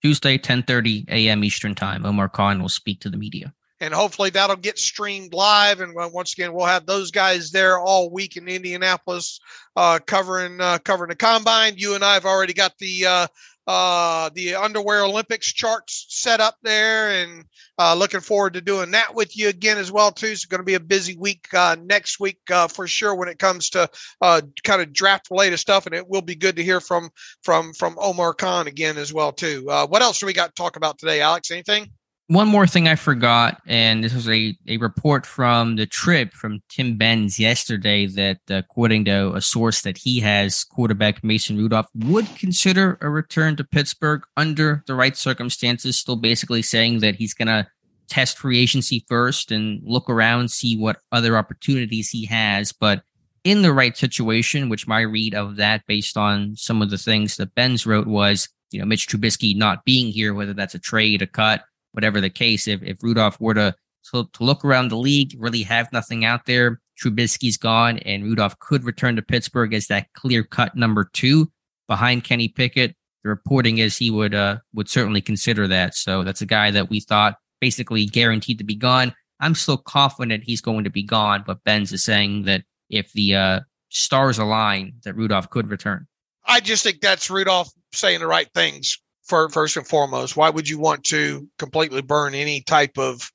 [0.03, 1.43] Tuesday, 10:30 a.m.
[1.43, 2.07] Eastern Time.
[2.07, 3.53] Omar Khan will speak to the media.
[3.81, 5.81] And hopefully that'll get streamed live.
[5.81, 9.41] And once again, we'll have those guys there all week in Indianapolis,
[9.75, 11.75] uh, covering uh, covering the combine.
[11.77, 13.27] You and I have already got the uh,
[13.67, 17.45] uh, the underwear Olympics charts set up there, and
[17.79, 20.27] uh, looking forward to doing that with you again as well too.
[20.27, 23.39] It's going to be a busy week uh, next week uh, for sure when it
[23.39, 23.89] comes to
[24.21, 27.11] uh, kind of draft related stuff, and it will be good to hear from
[27.43, 29.67] from from Omar Khan again as well too.
[29.71, 31.51] Uh, what else do we got to talk about today, Alex?
[31.53, 31.93] Anything?
[32.31, 36.63] One more thing I forgot, and this was a, a report from the Trib from
[36.69, 41.89] Tim Benz yesterday that, uh, according to a source that he has, quarterback Mason Rudolph
[41.93, 45.99] would consider a return to Pittsburgh under the right circumstances.
[45.99, 47.67] Still basically saying that he's going to
[48.07, 52.71] test free agency first and look around, see what other opportunities he has.
[52.71, 53.03] But
[53.43, 57.39] in the right situation, which my read of that, based on some of the things
[57.39, 61.23] that Benz wrote, was you know Mitch Trubisky not being here, whether that's a trade,
[61.23, 63.75] a cut whatever the case, if, if Rudolph were to,
[64.13, 68.59] to, to look around the league, really have nothing out there, Trubisky's gone, and Rudolph
[68.59, 71.51] could return to Pittsburgh as that clear cut number two
[71.89, 72.95] behind Kenny Pickett.
[73.23, 75.95] The reporting is he would uh, would certainly consider that.
[75.95, 79.15] So that's a guy that we thought basically guaranteed to be gone.
[79.41, 83.35] I'm still confident he's going to be gone, but Benz is saying that if the
[83.35, 86.07] uh, stars align, that Rudolph could return.
[86.45, 88.99] I just think that's Rudolph saying the right things
[89.31, 90.37] first and foremost.
[90.37, 93.31] Why would you want to completely burn any type of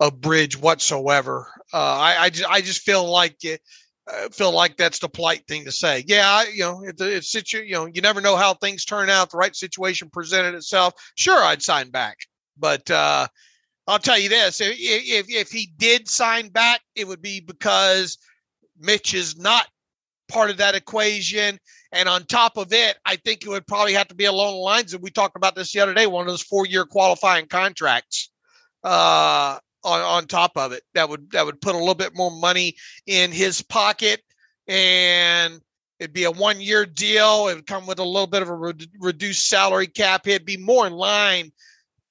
[0.00, 1.48] a bridge whatsoever?
[1.72, 3.60] Uh, I, I just I just feel like it.
[4.06, 6.04] Uh, feel like that's the polite thing to say.
[6.06, 9.08] Yeah, I, you know, if it's situ, you know, you never know how things turn
[9.08, 9.30] out.
[9.30, 10.92] The right situation presented itself.
[11.14, 12.18] Sure, I'd sign back,
[12.58, 13.26] but uh,
[13.86, 18.18] I'll tell you this: if, if if he did sign back, it would be because
[18.78, 19.68] Mitch is not
[20.28, 21.58] part of that equation.
[21.94, 24.58] And on top of it, I think it would probably have to be along the
[24.58, 27.46] lines and we talked about this the other day, one of those four year qualifying
[27.46, 28.30] contracts
[28.82, 30.82] uh, on, on top of it.
[30.94, 32.74] That would that would put a little bit more money
[33.06, 34.22] in his pocket
[34.66, 35.60] and
[36.00, 37.46] it'd be a one year deal.
[37.46, 40.26] It would come with a little bit of a re- reduced salary cap.
[40.26, 41.52] It'd be more in line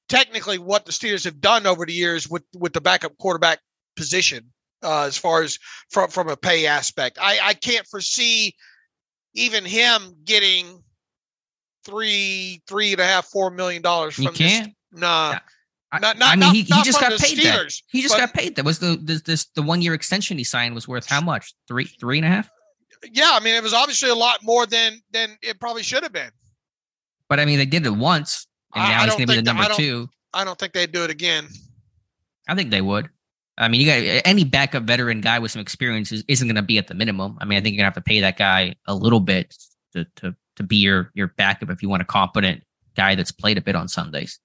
[0.08, 3.60] technically what the Steelers have done over the years with with the backup quarterback
[3.98, 4.46] position
[4.82, 5.60] uh, as far as
[5.90, 7.18] from from a pay aspect.
[7.22, 8.56] I I can't foresee
[9.34, 10.84] even him getting
[11.86, 14.74] three, three and a half, four million dollars from can't.
[14.92, 15.40] This, nah.
[16.02, 17.82] Not, not, I mean, not, he, he just got paid Steelers, that.
[17.92, 18.56] He just but, got paid.
[18.56, 21.54] That was the this, this the one year extension he signed was worth how much?
[21.68, 22.50] Three three and a half.
[23.12, 26.12] Yeah, I mean, it was obviously a lot more than than it probably should have
[26.12, 26.32] been.
[27.30, 29.64] But I mean, they did it once, and now he's going to be the number
[29.64, 30.10] I two.
[30.34, 31.48] I don't think they'd do it again.
[32.48, 33.10] I think they would.
[33.58, 36.62] I mean, you got any backup veteran guy with some experience is, not going to
[36.62, 37.38] be at the minimum.
[37.40, 39.56] I mean, I think you're going to have to pay that guy a little bit
[39.94, 42.64] to, to, to be your, your backup if you want a competent
[42.96, 44.40] guy that's played a bit on Sundays.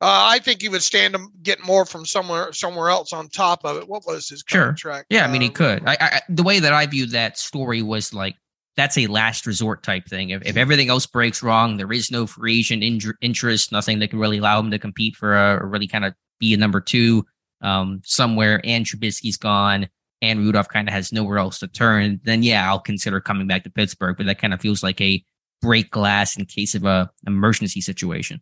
[0.00, 3.64] Uh, I think he would stand to get more from somewhere somewhere else on top
[3.64, 3.88] of it.
[3.88, 4.80] What was his contract?
[4.80, 5.04] Sure.
[5.08, 5.82] Yeah, I mean, he uh, could.
[5.86, 8.34] I, I, the way that I viewed that story was like
[8.76, 10.30] that's a last resort type thing.
[10.30, 14.08] If, if everything else breaks wrong, there is no free agent in, interest, nothing that
[14.08, 16.80] can really allow him to compete for a, or really kind of be a number
[16.80, 17.24] two
[17.62, 19.88] um, somewhere and Trubisky's gone
[20.22, 23.64] and Rudolph kind of has nowhere else to turn, then yeah, I'll consider coming back
[23.64, 24.16] to Pittsburgh.
[24.16, 25.22] But that kind of feels like a
[25.60, 28.40] break glass in case of a emergency situation.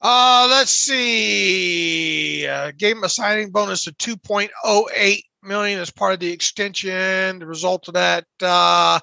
[0.00, 2.46] Uh, let's see.
[2.46, 7.38] Uh, gave him a signing bonus of 2.08 million as part of the extension.
[7.38, 8.98] The result of that, uh,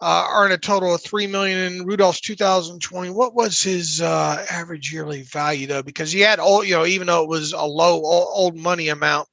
[0.00, 3.10] uh, earned a total of three million in Rudolph's 2020.
[3.10, 5.82] What was his uh, average yearly value though?
[5.82, 9.28] Because he had all, you know, even though it was a low old money amount,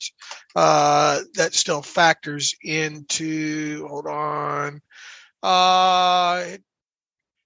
[0.55, 3.88] uh, that still factors into.
[3.88, 4.82] Hold on.
[5.41, 6.57] Uh,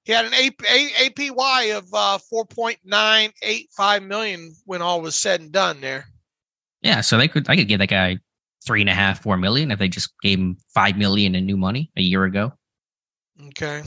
[0.03, 6.05] he had an APY of uh, 4.985 million when all was said and done there.
[6.81, 8.17] Yeah, so they could I could give that guy
[8.65, 11.57] three and a half, four million if they just gave him five million in new
[11.57, 12.53] money a year ago.
[13.47, 13.83] Okay.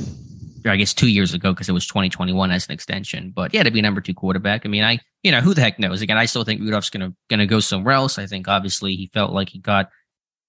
[0.67, 3.33] I guess two years ago because it was 2021 as an extension.
[3.35, 4.65] But yeah, to be number two quarterback.
[4.65, 6.01] I mean, I you know who the heck knows?
[6.01, 8.19] Again, I still think Rudolph's gonna gonna go somewhere else.
[8.19, 9.91] I think obviously he felt like he got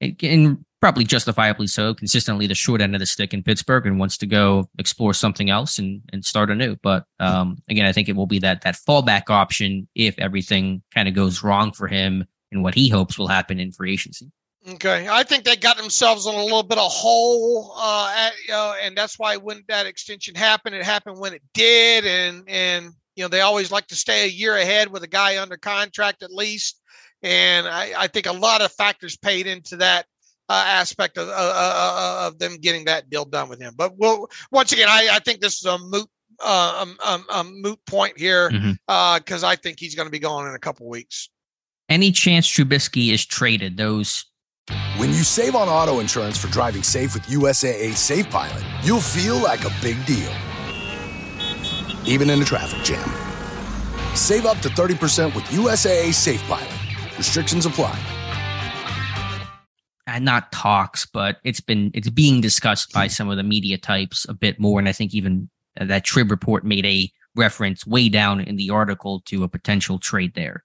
[0.01, 4.17] and probably justifiably so, consistently the short end of the stick in Pittsburgh and wants
[4.17, 6.75] to go explore something else and, and start anew.
[6.83, 11.07] But um, again, I think it will be that that fallback option if everything kind
[11.07, 14.31] of goes wrong for him and what he hopes will happen in free agency.
[14.67, 18.33] Okay, I think they got themselves in a little bit of hole, uh, at,
[18.81, 23.23] and that's why when that extension happened, it happened when it did, and and you
[23.23, 26.31] know they always like to stay a year ahead with a guy under contract at
[26.31, 26.81] least,
[27.21, 30.07] and I, I think a lot of factors paid into that
[30.49, 33.73] uh, aspect of, uh, uh, uh of them getting that deal done with him.
[33.77, 36.09] But well, once again, I, I think this is a moot
[36.39, 39.45] uh, um, um, um, moot point here because mm-hmm.
[39.45, 41.29] I think he's going to be gone in a couple weeks.
[41.87, 43.77] Any chance Trubisky is traded?
[43.77, 44.25] Those
[44.97, 49.37] when you save on auto insurance for driving safe with USAA Safe Pilot, you'll feel
[49.37, 50.31] like a big deal,
[52.05, 53.07] even in a traffic jam.
[54.15, 56.71] Save up to 30% with USAA Safe Pilot.
[57.17, 57.97] Restrictions apply.
[60.07, 64.25] And not talks, but it's been it's being discussed by some of the media types
[64.29, 65.49] a bit more, and I think even
[65.79, 69.99] uh, that Trib report made a reference way down in the article to a potential
[69.99, 70.63] trade there.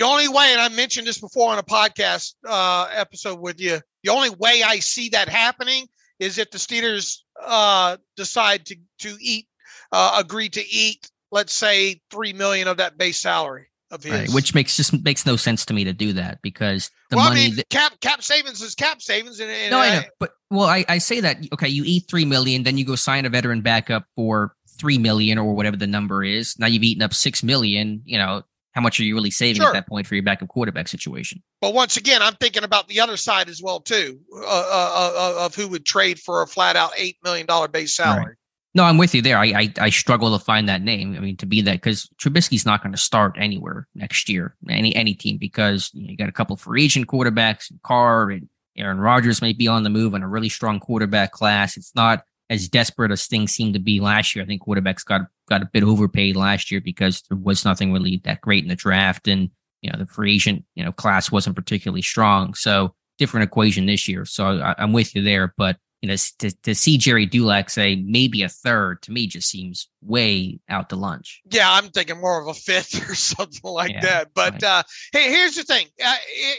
[0.00, 3.80] The only way, and I mentioned this before on a podcast uh, episode with you,
[4.02, 5.88] the only way I see that happening
[6.18, 9.46] is if the Steelers uh, decide to to eat,
[9.92, 14.30] uh, agree to eat, let's say three million of that base salary of his, right,
[14.30, 17.44] which makes just makes no sense to me to do that because the well, money
[17.44, 19.38] I mean, that, cap cap savings is cap savings.
[19.38, 22.24] And, and no, I know, but well, I, I say that okay, you eat three
[22.24, 26.24] million, then you go sign a veteran backup for three million or whatever the number
[26.24, 26.58] is.
[26.58, 28.00] Now you've eaten up six million.
[28.06, 29.68] You know, how much are you really saving sure.
[29.68, 31.42] at that point for your backup quarterback situation?
[31.60, 35.46] But once again, I'm thinking about the other side as well too, uh, uh, uh,
[35.46, 38.24] of who would trade for a flat out eight million dollar base salary.
[38.24, 38.34] Right.
[38.72, 39.36] No, I'm with you there.
[39.36, 41.16] I, I, I struggle to find that name.
[41.16, 44.94] I mean, to be that because Trubisky's not going to start anywhere next year, any
[44.94, 48.48] any team, because you, know, you got a couple free agent quarterbacks, and Carr and
[48.76, 51.76] Aaron Rodgers may be on the move and a really strong quarterback class.
[51.76, 54.44] It's not as desperate as things seemed to be last year.
[54.44, 58.20] I think quarterbacks got got a bit overpaid last year because there was nothing really
[58.24, 59.48] that great in the draft, and
[59.80, 62.52] you know the free agent you know class wasn't particularly strong.
[62.54, 64.24] So different equation this year.
[64.24, 67.96] So I, I'm with you there, but you know to, to see Gerry Dulac say
[68.04, 71.42] maybe a third to me just seems way out to lunch.
[71.50, 74.34] Yeah, I'm thinking more of a fifth or something like yeah, that.
[74.34, 74.64] But right.
[74.64, 74.82] uh,
[75.12, 76.16] hey, here's the thing: uh,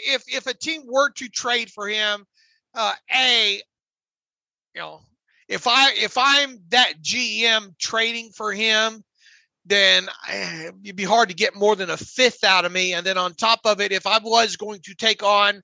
[0.07, 2.25] if if a team were to trade for him,
[2.75, 3.61] uh, a
[4.73, 5.01] you know
[5.51, 9.03] if I if I'm that GM trading for him,
[9.65, 12.93] then eh, it'd be hard to get more than a fifth out of me.
[12.93, 15.61] And then on top of it, if I was going to take on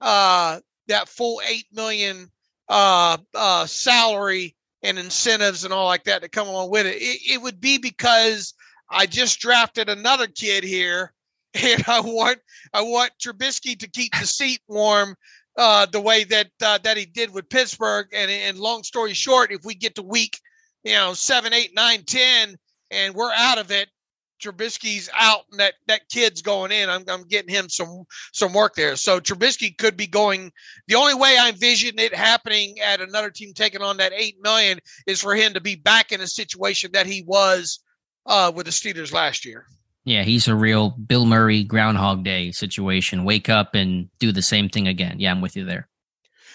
[0.00, 2.30] uh, that full eight million
[2.70, 7.34] uh, uh, salary and incentives and all like that to come along with it, it,
[7.34, 8.54] it would be because
[8.88, 11.12] I just drafted another kid here,
[11.62, 12.38] and I want
[12.72, 15.14] I want Trubisky to keep the seat warm
[15.56, 18.06] uh, the way that uh, that he did with Pittsburgh.
[18.12, 20.40] And, and long story short, if we get to week,
[20.84, 22.56] you know, seven, eight, nine, ten,
[22.90, 23.88] and we're out of it,
[24.42, 26.88] Trubisky's out and that that kid's going in.
[26.90, 28.96] I'm I'm getting him some some work there.
[28.96, 30.52] So Trubisky could be going.
[30.88, 34.78] The only way I envision it happening at another team taking on that eight million
[35.06, 37.80] is for him to be back in a situation that he was
[38.26, 39.66] uh, with the Steelers last year.
[40.06, 43.24] Yeah, he's a real Bill Murray Groundhog Day situation.
[43.24, 45.16] Wake up and do the same thing again.
[45.18, 45.88] Yeah, I'm with you there.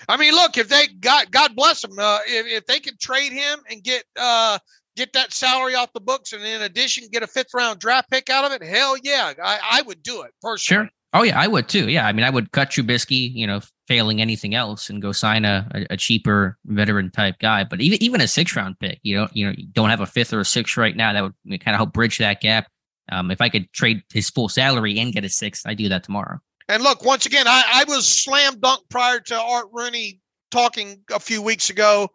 [0.07, 3.33] I mean, look, if they got God bless them, uh, if, if they could trade
[3.33, 4.57] him and get uh,
[4.95, 8.29] get that salary off the books, and in addition get a fifth round draft pick
[8.29, 10.85] out of it, hell yeah, I, I would do it personally.
[10.85, 10.89] Sure.
[11.13, 11.89] Oh yeah, I would too.
[11.89, 15.43] Yeah, I mean, I would cut Trubisky, you know, failing anything else, and go sign
[15.43, 17.65] a, a, cheaper veteran type guy.
[17.65, 20.05] But even even a six round pick, you know, you know, you don't have a
[20.05, 21.11] fifth or a sixth right now.
[21.11, 22.70] That would kind of help bridge that gap.
[23.11, 26.03] Um, if I could trade his full salary and get a six, I do that
[26.03, 26.39] tomorrow.
[26.67, 30.19] and look, once again, I, I was slam dunk prior to Art Rooney
[30.51, 32.09] talking a few weeks ago.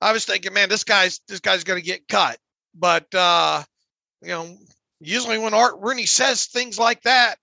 [0.00, 2.38] I was thinking, man, this guy's this guy's going to get cut.
[2.74, 3.64] But uh,
[4.22, 4.56] you know,
[5.00, 7.36] usually when Art Rooney says things like that,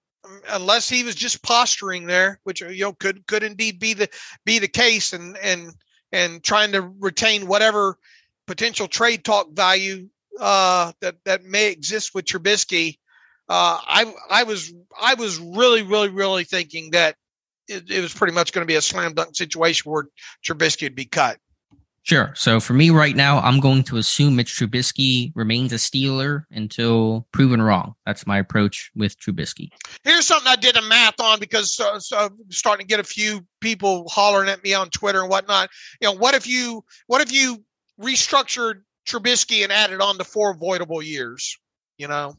[0.49, 4.09] unless he was just posturing there, which you know could could indeed be the
[4.45, 5.73] be the case, and and
[6.11, 7.97] and trying to retain whatever
[8.47, 10.07] potential trade talk value
[10.39, 12.97] uh, that that may exist with Trubisky.
[13.47, 17.15] Uh, I I was I was really really really thinking that
[17.67, 20.07] it, it was pretty much going to be a slam dunk situation where
[20.45, 21.37] Trubisky would be cut.
[22.05, 22.31] Sure.
[22.35, 27.25] So for me right now, I'm going to assume Mitch Trubisky remains a Steeler until
[27.31, 27.95] proven wrong.
[28.05, 29.69] That's my approach with Trubisky.
[30.03, 33.03] Here's something I did a math on because uh, so I'm starting to get a
[33.03, 35.71] few people hollering at me on Twitter and whatnot.
[35.99, 37.63] You know, what if you what if you
[37.99, 41.57] restructured Trubisky and added on the four avoidable years?
[41.97, 42.35] You know,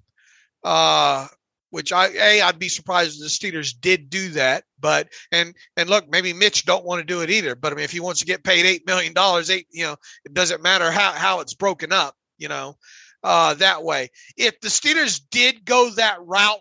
[0.65, 1.27] uh,
[1.71, 4.65] which I a I'd be surprised if the Steelers did do that.
[4.81, 7.55] But and and look, maybe Mitch don't want to do it either.
[7.55, 9.97] But I mean, if he wants to get paid eight million dollars, eight you know,
[10.25, 12.15] it doesn't matter how how it's broken up.
[12.39, 12.77] You know,
[13.23, 14.11] uh, that way.
[14.37, 16.61] If the Steelers did go that route,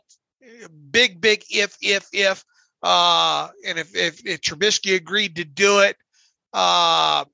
[0.92, 2.44] big big if if if
[2.84, 5.98] uh, and if if, if Trubisky agreed to do it,
[6.54, 7.26] uh,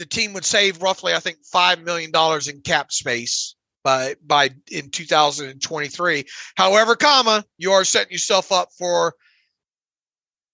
[0.00, 4.48] the team would save roughly, I think, five million dollars in cap space by by
[4.72, 6.24] in 2023.
[6.56, 9.14] However, comma, you are setting yourself up for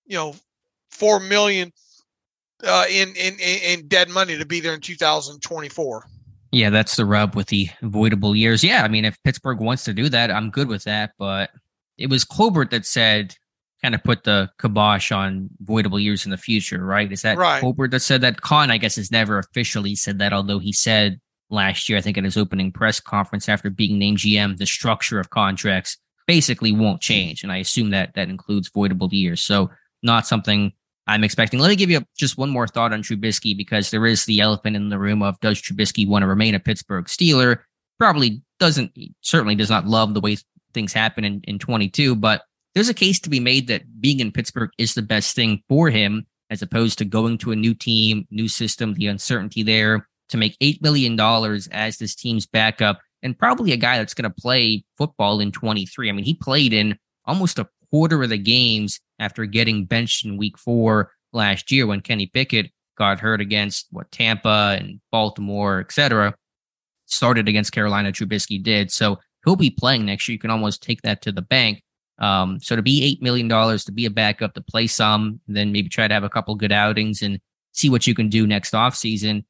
[0.05, 0.34] you know
[0.90, 1.72] four million
[2.64, 6.07] uh, in, in in dead money to be there in 2024.
[6.51, 8.64] Yeah, that's the rub with the avoidable years.
[8.64, 11.12] Yeah, I mean, if Pittsburgh wants to do that, I'm good with that.
[11.18, 11.51] But
[11.99, 13.36] it was Colbert that said,
[13.83, 17.11] kind of put the kibosh on voidable years in the future, right?
[17.11, 17.61] Is that right.
[17.61, 18.41] Colbert that said that?
[18.41, 21.20] Khan, I guess, has never officially said that, although he said
[21.51, 25.20] last year, I think in his opening press conference after being named GM, the structure
[25.20, 27.43] of contracts basically won't change.
[27.43, 29.41] And I assume that that includes voidable years.
[29.41, 29.70] So
[30.03, 30.72] not something
[31.07, 31.61] I'm expecting.
[31.61, 34.74] Let me give you just one more thought on Trubisky because there is the elephant
[34.74, 37.59] in the room of does Trubisky want to remain a Pittsburgh Steeler?
[37.99, 40.37] Probably doesn't, certainly does not love the way
[40.74, 42.43] things happen in, in 22, but
[42.77, 45.89] there's a case to be made that being in Pittsburgh is the best thing for
[45.89, 50.37] him as opposed to going to a new team, new system, the uncertainty there to
[50.37, 51.18] make $8 million
[51.72, 56.11] as this team's backup and probably a guy that's going to play football in 23.
[56.11, 60.37] I mean, he played in almost a quarter of the games after getting benched in
[60.37, 66.35] week four last year when Kenny Pickett got hurt against what Tampa and Baltimore, etc.
[67.07, 68.91] Started against Carolina, Trubisky did.
[68.91, 70.35] So he'll be playing next year.
[70.35, 71.83] You can almost take that to the bank.
[72.19, 75.89] Um, so to be $8 million, to be a backup, to play some, then maybe
[75.89, 77.41] try to have a couple good outings and
[77.73, 79.45] see what you can do next offseason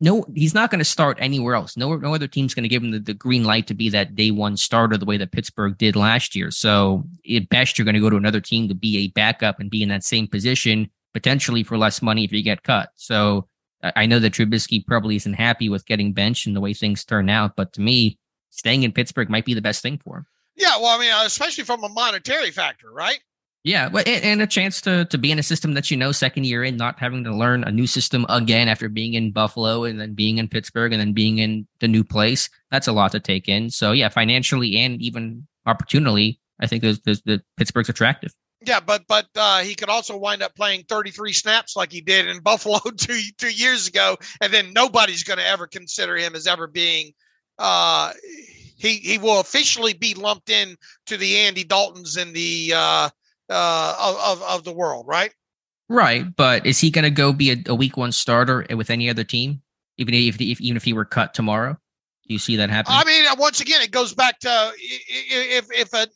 [0.00, 1.76] no, he's not going to start anywhere else.
[1.76, 4.14] No, no other team's going to give him the, the, green light to be that
[4.14, 6.50] day one starter the way that Pittsburgh did last year.
[6.52, 7.04] So
[7.34, 9.82] at best, you're going to go to another team to be a backup and be
[9.82, 12.90] in that same position, potentially for less money if you get cut.
[12.94, 13.48] So
[13.82, 17.28] I know that Trubisky probably isn't happy with getting benched and the way things turn
[17.28, 18.18] out, but to me,
[18.50, 20.26] staying in Pittsburgh might be the best thing for him.
[20.58, 23.20] Yeah, well, I mean, especially from a monetary factor, right?
[23.64, 26.46] Yeah, but and a chance to to be in a system that you know second
[26.46, 30.00] year in, not having to learn a new system again after being in Buffalo and
[30.00, 32.48] then being in Pittsburgh and then being in the new place.
[32.70, 33.70] That's a lot to take in.
[33.70, 38.32] So yeah, financially and even opportunity, I think there's, there's the Pittsburgh's attractive.
[38.64, 42.28] Yeah, but but uh, he could also wind up playing 33 snaps like he did
[42.28, 46.46] in Buffalo two two years ago, and then nobody's going to ever consider him as
[46.46, 47.12] ever being.
[47.58, 48.12] Uh,
[48.78, 50.76] he he will officially be lumped in
[51.06, 53.10] to the Andy Daltons and the uh,
[53.50, 55.32] uh, of, of the world, right?
[55.88, 59.08] Right, but is he going to go be a, a, week one starter with any
[59.08, 59.62] other team,
[59.96, 61.72] even if, if even if he were cut tomorrow?
[62.26, 62.92] Do you see that happen?
[62.94, 66.06] I mean, once again, it goes back to if if a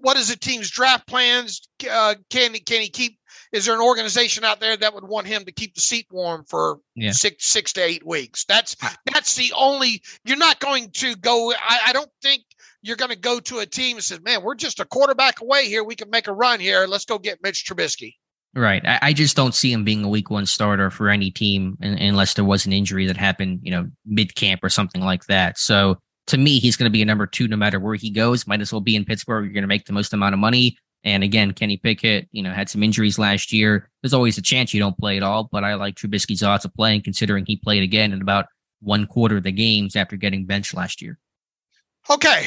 [0.00, 1.66] what is the team's draft plans?
[1.90, 3.18] Uh, can can he keep?
[3.52, 6.44] Is there an organization out there that would want him to keep the seat warm
[6.48, 7.12] for yeah.
[7.12, 8.44] six six to eight weeks?
[8.46, 8.76] That's
[9.12, 10.02] that's the only.
[10.24, 11.52] You're not going to go.
[11.52, 12.42] I, I don't think
[12.82, 15.68] you're going to go to a team and say, man, we're just a quarterback away
[15.68, 15.84] here.
[15.84, 16.86] We can make a run here.
[16.86, 18.14] Let's go get Mitch Trubisky.
[18.54, 18.82] Right.
[18.86, 22.34] I, I just don't see him being a week one starter for any team unless
[22.34, 25.58] there was an injury that happened, you know, mid camp or something like that.
[25.58, 25.96] So
[26.26, 28.46] to me, he's going to be a number two no matter where he goes.
[28.46, 29.44] Might as well be in Pittsburgh.
[29.44, 30.76] You're going to make the most amount of money.
[31.04, 33.90] And again, Kenny Pickett, you know, had some injuries last year.
[34.02, 36.74] There's always a chance you don't play at all, but I like Trubisky's odds of
[36.74, 38.46] playing considering he played again in about
[38.80, 41.18] one quarter of the games after getting benched last year.
[42.10, 42.46] Okay,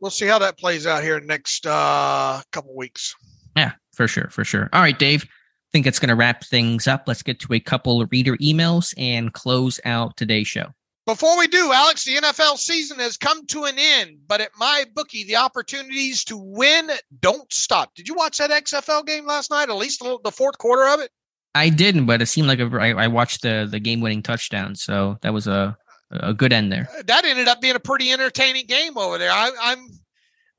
[0.00, 3.14] we'll see how that plays out here in the next uh, couple weeks.
[3.56, 4.68] Yeah, for sure, for sure.
[4.72, 5.24] All right, Dave.
[5.24, 5.28] I
[5.72, 7.04] think it's going to wrap things up.
[7.06, 10.68] Let's get to a couple of reader emails and close out today's show.
[11.06, 14.86] Before we do, Alex, the NFL season has come to an end, but at my
[14.94, 16.90] bookie, the opportunities to win
[17.20, 17.94] don't stop.
[17.94, 19.68] Did you watch that XFL game last night?
[19.68, 21.10] At least the fourth quarter of it.
[21.54, 24.74] I didn't, but it seemed like a, I, I watched the the game winning touchdown,
[24.74, 25.76] so that was a
[26.10, 26.88] a good end there.
[27.06, 29.30] That ended up being a pretty entertaining game over there.
[29.30, 29.88] I, I'm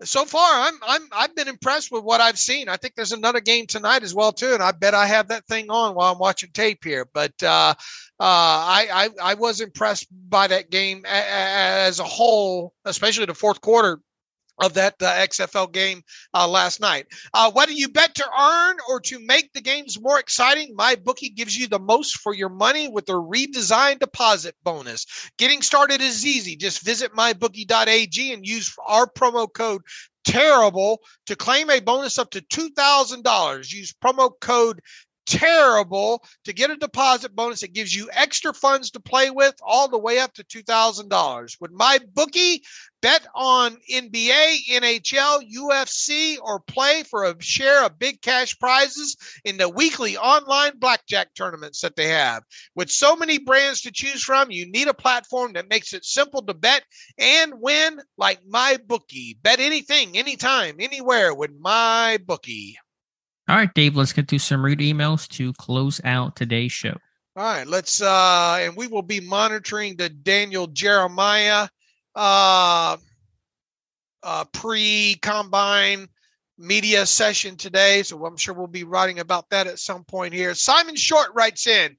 [0.04, 2.68] so far I'm I'm I've been impressed with what I've seen.
[2.68, 5.46] I think there's another game tonight as well too, and I bet I have that
[5.48, 7.08] thing on while I'm watching tape here.
[7.14, 7.78] But uh, uh,
[8.20, 14.00] I, I I was impressed by that game as a whole, especially the fourth quarter
[14.60, 16.02] of that uh, XFL game
[16.34, 17.08] uh, last night.
[17.34, 21.30] Uh, whether you bet to earn or to make the games more exciting, my bookie
[21.30, 25.06] gives you the most for your money with a redesigned deposit bonus.
[25.38, 26.56] Getting started is easy.
[26.56, 29.82] Just visit mybookie.ag and use our promo code
[30.26, 33.72] terrible to claim a bonus up to $2,000.
[33.72, 34.82] Use promo code
[35.26, 39.88] terrible to get a deposit bonus that gives you extra funds to play with all
[39.88, 41.58] the way up to $2,000.
[41.60, 42.62] With my bookie,
[43.02, 49.58] bet on NBA, NHL, UFC, or play for a share of big cash prizes in
[49.58, 52.44] the weekly online blackjack tournaments that they have.
[52.76, 56.44] With so many brands to choose from, you need a platform that makes it simple
[56.44, 56.84] to bet
[57.18, 59.38] and win like my bookie.
[59.42, 62.78] Bet anything, anytime, anywhere with my bookie.
[63.48, 66.98] All right, Dave, let's get to some read emails to close out today's show.
[67.38, 71.68] All right, let's uh and we will be monitoring the Daniel Jeremiah
[72.16, 72.98] uh
[74.24, 76.08] uh pre-combine
[76.58, 78.02] media session today.
[78.04, 80.56] So I'm sure we'll be writing about that at some point here.
[80.56, 81.98] Simon Short writes in.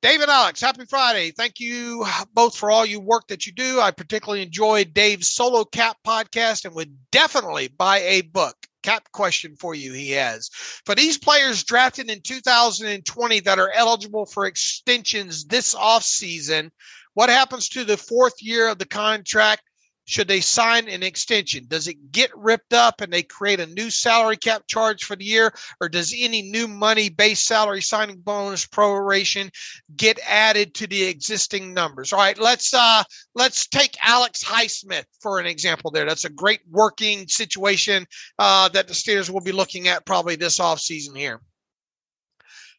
[0.00, 1.30] David Alex, happy Friday.
[1.30, 2.04] Thank you
[2.34, 3.80] both for all you work that you do.
[3.80, 9.56] I particularly enjoyed Dave's solo cap podcast and would definitely buy a book cap question
[9.56, 10.48] for you he has.
[10.84, 16.70] For these players drafted in 2020 that are eligible for extensions this offseason,
[17.14, 19.62] what happens to the fourth year of the contract
[20.04, 21.66] should they sign an extension?
[21.68, 25.24] Does it get ripped up and they create a new salary cap charge for the
[25.24, 29.50] year, or does any new money based salary signing bonus proration
[29.96, 32.12] get added to the existing numbers?
[32.12, 33.04] All right, let's uh
[33.34, 36.04] let's take Alex Highsmith for an example there.
[36.04, 38.06] That's a great working situation
[38.38, 41.40] uh, that the Steelers will be looking at probably this offseason here.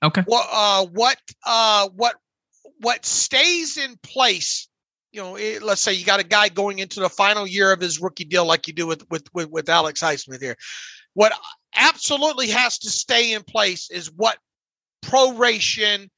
[0.03, 0.23] Okay.
[0.25, 2.15] What uh what uh what
[2.81, 4.67] what stays in place
[5.13, 7.79] you know, it, let's say you got a guy going into the final year of
[7.79, 10.57] his rookie deal, like you do with with with, with Alex Highsmith here.
[11.13, 11.33] What
[11.75, 14.37] absolutely has to stay in place is what
[15.05, 16.09] proration,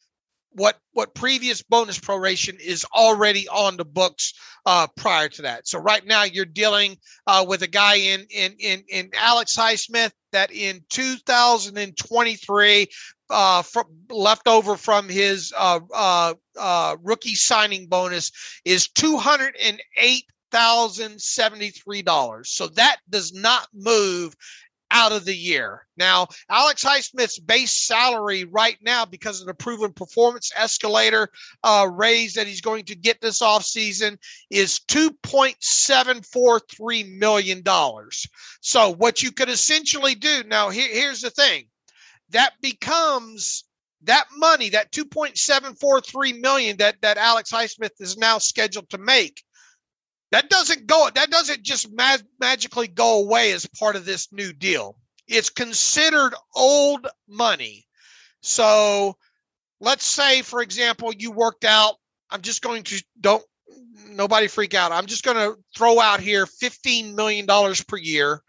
[0.51, 4.33] what what previous bonus proration is already on the books
[4.65, 5.67] uh, prior to that.
[5.67, 6.95] So right now you're dealing
[7.27, 12.87] uh, with a guy in in in in Alex Highsmith that in 2023
[13.29, 18.31] uh, from, left over from his uh, uh, uh, rookie signing bonus
[18.65, 22.51] is two hundred and eight thousand seventy three dollars.
[22.51, 24.35] So that does not move
[24.91, 25.87] out of the year.
[25.97, 31.29] Now, Alex Highsmith's base salary right now, because of the proven performance escalator
[31.63, 34.17] uh, raise that he's going to get this offseason,
[34.49, 37.61] is $2.743 million.
[38.61, 41.65] So, what you could essentially do now, here, here's the thing
[42.29, 43.65] that becomes
[44.03, 49.43] that money, that 2.743 million that that Alex Highsmith is now scheduled to make.
[50.31, 51.09] That doesn't go.
[51.13, 51.89] That doesn't just
[52.39, 54.97] magically go away as part of this new deal.
[55.27, 57.85] It's considered old money.
[58.41, 59.15] So,
[59.79, 61.95] let's say, for example, you worked out.
[62.29, 63.43] I'm just going to don't
[64.09, 64.91] nobody freak out.
[64.91, 68.41] I'm just going to throw out here 15 million dollars per year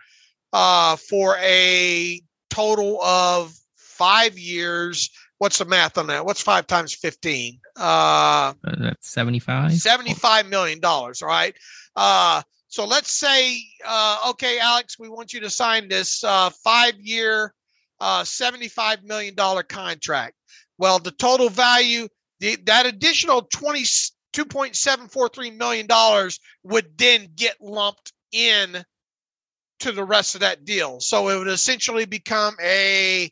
[0.52, 2.20] uh, for a
[2.50, 3.54] total of
[3.96, 5.10] five years.
[5.38, 6.24] What's the math on that?
[6.24, 7.58] What's five times 15?
[7.76, 9.72] Uh, that's 75.
[9.72, 10.80] $75 million.
[10.82, 11.54] All right.
[11.94, 16.94] Uh, so let's say, uh, okay, Alex, we want you to sign this uh, five
[16.98, 17.54] year,
[18.00, 19.34] uh, $75 million
[19.68, 20.34] contract.
[20.78, 22.08] Well, the total value,
[22.40, 25.86] the, that additional 20, $2.743 million
[26.64, 28.84] would then get lumped in
[29.80, 31.00] to the rest of that deal.
[31.00, 33.30] So it would essentially become a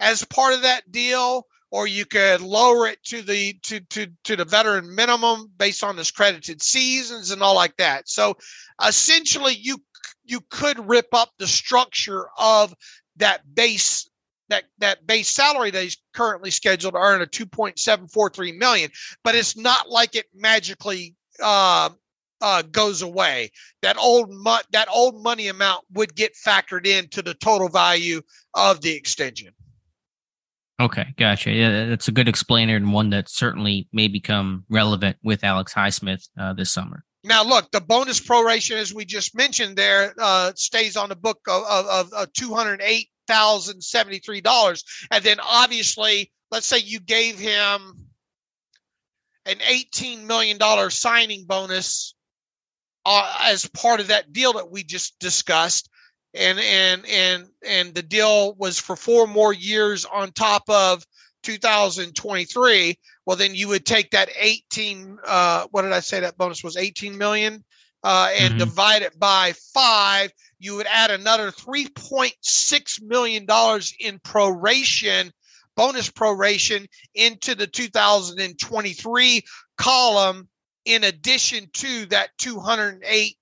[0.00, 4.36] as part of that deal or you could lower it to the to to to
[4.36, 8.08] the veteran minimum based on his credited seasons and all like that.
[8.08, 8.36] So
[8.86, 9.78] essentially, you
[10.24, 12.72] you could rip up the structure of
[13.16, 14.08] that base
[14.50, 18.90] that that base salary that he's currently scheduled to earn a 2.743 million
[19.24, 21.88] but it's not like it magically uh,
[22.42, 27.34] uh, goes away that old mo- that old money amount would get factored into the
[27.34, 28.20] total value
[28.52, 29.54] of the extension
[30.80, 31.52] Okay, gotcha.
[31.52, 36.28] Yeah, that's a good explainer and one that certainly may become relevant with Alex Highsmith
[36.38, 37.04] uh, this summer.
[37.22, 41.38] Now, look, the bonus proration, as we just mentioned, there uh, stays on the book
[41.48, 46.78] of, of, of two hundred eight thousand seventy three dollars, and then obviously, let's say
[46.78, 48.08] you gave him
[49.46, 52.14] an eighteen million dollar signing bonus
[53.06, 55.88] uh, as part of that deal that we just discussed
[56.34, 61.04] and and and and the deal was for four more years on top of
[61.42, 66.64] 2023 well then you would take that 18 uh what did i say that bonus
[66.64, 67.64] was 18 million
[68.02, 68.58] uh and mm-hmm.
[68.58, 75.30] divide it by five you would add another 3.6 million dollars in proration
[75.76, 79.42] bonus proration into the 2023
[79.76, 80.48] column
[80.84, 83.36] in addition to that 208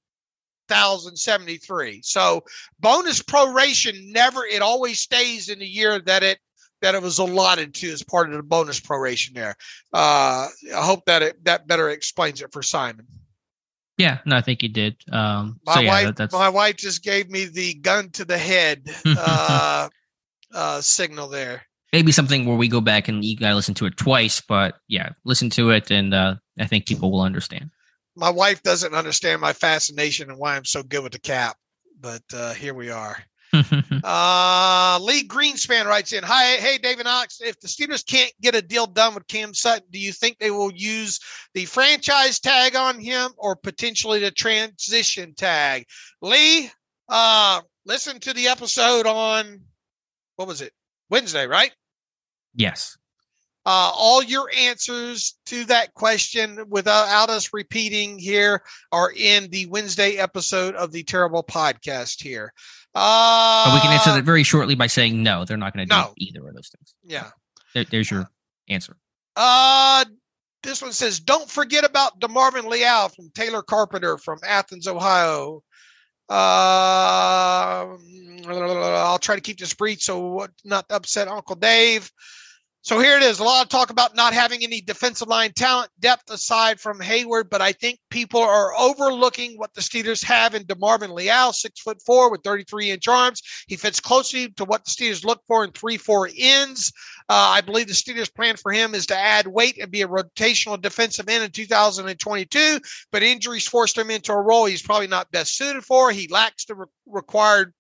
[0.73, 2.43] 1073 so
[2.81, 6.39] bonus proration never it always stays in the year that it
[6.83, 9.57] that it was allotted to as part of the bonus proration there.
[9.93, 13.07] Uh i hope that it that better explains it for simon.
[13.97, 14.97] Yeah no i think he did.
[15.11, 18.39] Um my so yeah, wife that, my wife just gave me the gun to the
[18.39, 19.89] head uh
[20.53, 21.63] uh signal there.
[21.93, 25.11] Maybe something where we go back and you gotta listen to it twice but yeah
[25.25, 27.71] listen to it and uh i think people will understand
[28.17, 31.57] my wife doesn't understand my fascination and why I'm so good with the cap,
[32.01, 33.17] but uh, here we are.
[33.53, 37.41] uh, Lee Greenspan writes in, "Hi, hey David Knox.
[37.43, 40.51] If the Steelers can't get a deal done with Cam Sutton, do you think they
[40.51, 41.21] will use
[41.53, 45.85] the franchise tag on him or potentially the transition tag?"
[46.23, 46.71] Lee,
[47.11, 49.61] uh, listen to the episode on
[50.37, 50.73] what was it
[51.11, 51.73] Wednesday, right?
[52.55, 52.97] Yes.
[53.65, 60.17] Uh, all your answers to that question without us repeating here are in the Wednesday
[60.17, 62.53] episode of the Terrible Podcast here.
[62.95, 65.95] Uh, but we can answer that very shortly by saying no, they're not going to
[65.95, 66.95] do either of those things.
[67.05, 67.31] Yeah.
[67.73, 68.29] There, there's your
[68.69, 68.97] answer.
[69.37, 70.05] Uh,
[70.63, 75.63] this one says, don't forget about DeMarvin Leal from Taylor Carpenter from Athens, Ohio.
[76.29, 77.87] Uh,
[78.49, 82.11] I'll try to keep this brief so what not upset Uncle Dave.
[82.85, 83.39] So here it is.
[83.39, 87.49] A lot of talk about not having any defensive line talent depth aside from Heyward,
[87.49, 92.03] but I think people are overlooking what the Steelers have in DeMarvin Leal, six foot
[92.05, 93.41] four with 33 inch arms.
[93.69, 96.93] He fits closely to what the Steelers look for in three four ends.
[97.29, 100.09] Uh, I believe the Steelers' plan for him is to add weight and be a
[100.09, 102.81] rotational defensive end in 2022,
[103.13, 106.11] but injuries forced him into a role he's probably not best suited for.
[106.11, 107.75] He lacks the re- required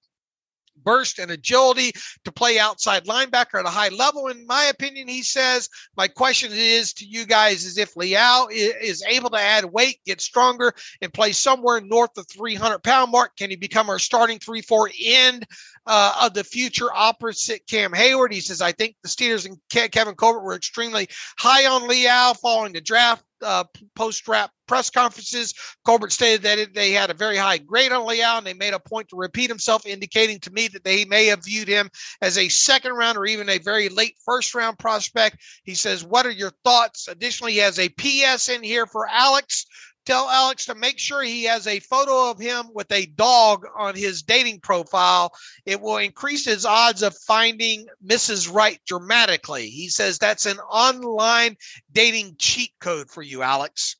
[0.85, 1.93] burst and agility
[2.25, 4.29] to play outside linebacker at a high level.
[4.29, 9.03] In my opinion, he says, my question is to you guys is if Leal is
[9.09, 13.51] able to add weight, get stronger, and play somewhere north of 300 pound mark, can
[13.51, 15.47] he become our starting 3-4 end
[15.87, 18.33] uh, of the future opposite Cam Heyward?
[18.33, 19.59] He says, I think the Steelers and
[19.91, 23.65] Kevin Colbert were extremely high on Leal following the draft uh,
[23.95, 25.53] post draft press conferences,
[25.85, 28.75] Colbert stated that it, they had a very high grade on Leal and they made
[28.75, 31.91] a point to repeat himself, indicating to me that they may have viewed him
[32.21, 35.39] as a second round or even a very late first round prospect.
[35.65, 37.09] He says, What are your thoughts?
[37.09, 39.67] Additionally, he has a PS in here for Alex
[40.05, 43.95] tell Alex to make sure he has a photo of him with a dog on
[43.95, 45.33] his dating profile.
[45.67, 48.53] It will increase his odds of finding Mrs.
[48.53, 49.69] Right dramatically.
[49.69, 51.57] He says that's an online
[51.93, 53.97] dating cheat code for you, Alex.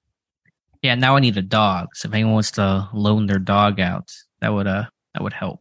[0.83, 1.95] Yeah, now I need a dog.
[1.95, 5.61] So if anyone wants to loan their dog out, that would uh that would help.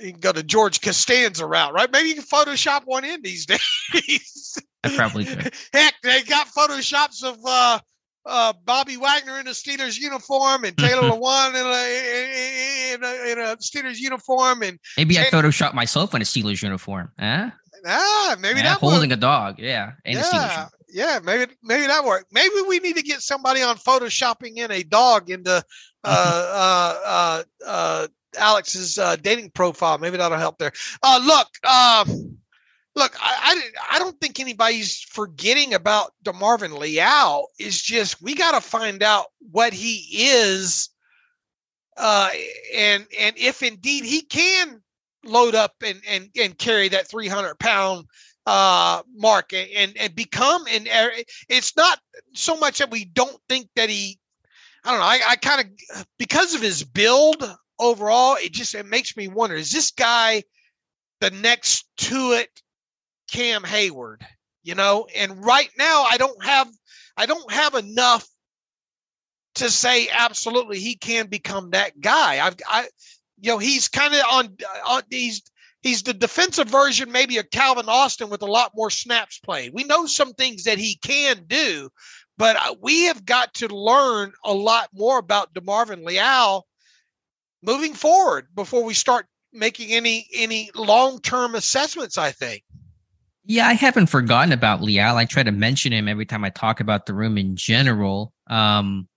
[0.00, 1.90] You can go to George Costanza route, right?
[1.90, 3.46] Maybe you can Photoshop one in these
[3.94, 4.58] days.
[4.84, 5.54] I probably could.
[5.72, 7.78] Heck, they got Photoshops of uh
[8.26, 13.38] uh, Bobby Wagner in a Steelers uniform and Taylor Lewan in a, in a, in
[13.38, 17.12] a Steelers uniform and maybe I Photoshop myself in a Steelers uniform.
[17.18, 17.50] Huh?
[17.86, 19.58] Ah, maybe yeah, that holding a dog.
[19.58, 21.20] Yeah, yeah, yeah.
[21.22, 22.32] Maybe maybe that worked.
[22.32, 25.62] Maybe we need to get somebody on photoshopping in a dog into uh,
[26.04, 28.06] uh, uh, uh,
[28.38, 29.98] Alex's uh, dating profile.
[29.98, 30.72] Maybe that'll help there.
[31.02, 31.48] Uh, look.
[31.64, 32.38] Um,
[32.96, 37.46] look, I, I, I don't think anybody's forgetting about DeMarvin Leal.
[37.60, 40.88] Is just we got to find out what he is,
[41.96, 42.30] uh,
[42.74, 44.82] and and if indeed he can
[45.24, 48.06] load up and and and carry that 300 pound
[48.46, 50.88] uh, mark and and become and
[51.48, 51.98] it's not
[52.32, 54.18] so much that we don't think that he
[54.84, 57.42] I don't know I, I kind of because of his build
[57.80, 60.44] overall it just it makes me wonder is this guy
[61.20, 62.62] the next to it
[63.30, 64.22] Cam Heyward,
[64.62, 66.68] you know and right now I don't have
[67.16, 68.26] I don't have enough
[69.56, 72.88] to say absolutely he can become that guy I've I
[73.40, 75.42] you know he's kind of on, on he's
[75.82, 79.72] he's the defensive version maybe of Calvin Austin with a lot more snaps played.
[79.72, 81.90] We know some things that he can do,
[82.36, 86.66] but uh, we have got to learn a lot more about DeMarvin Leal
[87.62, 92.62] moving forward before we start making any any long-term assessments, I think.
[93.46, 95.16] Yeah, I haven't forgotten about Leal.
[95.16, 98.32] I try to mention him every time I talk about the room in general.
[98.48, 99.08] Um,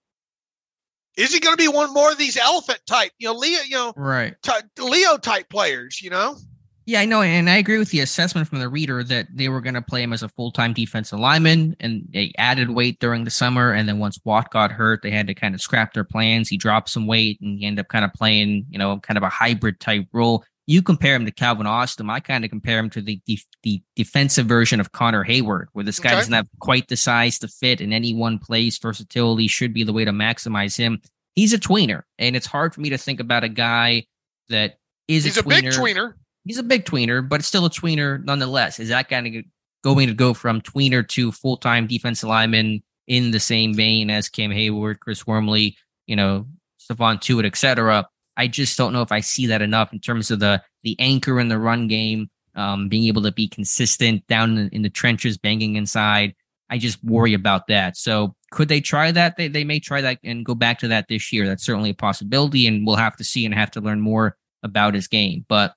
[1.18, 3.76] is he going to be one more of these elephant type, you know, Leo, you
[3.76, 6.38] know, right, t- Leo type players, you know?
[6.86, 9.62] Yeah, I know, and I agree with the assessment from the reader that they were
[9.62, 13.26] going to play him as a full time defensive lineman, and they added weight during
[13.26, 13.72] the summer.
[13.72, 16.50] And then once Watt got hurt, they had to kind of scrap their plans.
[16.50, 19.24] He dropped some weight, and he ended up kind of playing, you know, kind of
[19.24, 20.44] a hybrid type role.
[20.70, 22.10] You compare him to Calvin Austin.
[22.10, 25.86] I kind of compare him to the the, the defensive version of Connor Heyward, where
[25.86, 26.18] this guy okay.
[26.18, 28.78] doesn't have quite the size to fit in any one place.
[28.78, 31.02] Versatility should be the way to maximize him.
[31.36, 34.06] He's a tweener, and it's hard for me to think about a guy
[34.50, 34.78] that
[35.08, 36.14] is He's a, a big tweener
[36.46, 38.80] he's a big tweener, but it's still a tweener nonetheless.
[38.80, 39.44] Is that kind of
[39.84, 44.30] going to go from tweener to full time defensive lineman in the same vein as
[44.30, 45.78] Cam Heyward, Chris Wormley,
[46.08, 46.48] you know,
[46.80, 48.08] Stephon Tuitt, etc.
[48.40, 51.42] I just don't know if I see that enough in terms of the the anchor
[51.42, 55.38] in the run game, um, being able to be consistent down in, in the trenches,
[55.38, 56.34] banging inside.
[56.70, 57.98] I just worry about that.
[57.98, 59.36] So could they try that?
[59.36, 61.48] They they may try that and go back to that this year.
[61.48, 64.94] That's certainly a possibility, and we'll have to see and have to learn more about
[64.94, 65.46] his game.
[65.50, 65.74] But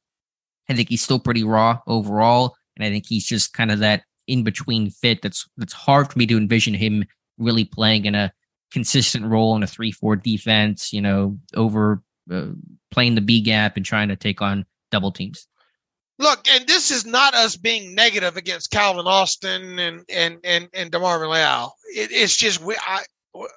[0.68, 4.05] I think he's still pretty raw overall, and I think he's just kind of that
[4.28, 7.06] in between fit that's that's hard for me to envision him
[7.39, 8.32] really playing in a
[8.70, 10.93] consistent role in a three four defense.
[10.93, 12.46] You know, over uh,
[12.90, 15.46] playing the B gap and trying to take on double teams.
[16.18, 20.92] Look, and this is not us being negative against Calvin Austin and and and and
[20.92, 21.74] DeMarvin Leal.
[21.96, 23.02] It, it's just we I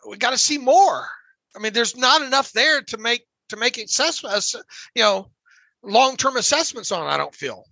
[0.07, 1.07] we got to see more.
[1.55, 4.61] I mean, there's not enough there to make to make it successful.
[4.95, 5.31] You know,
[5.83, 7.07] long term assessments on.
[7.07, 7.65] I don't feel.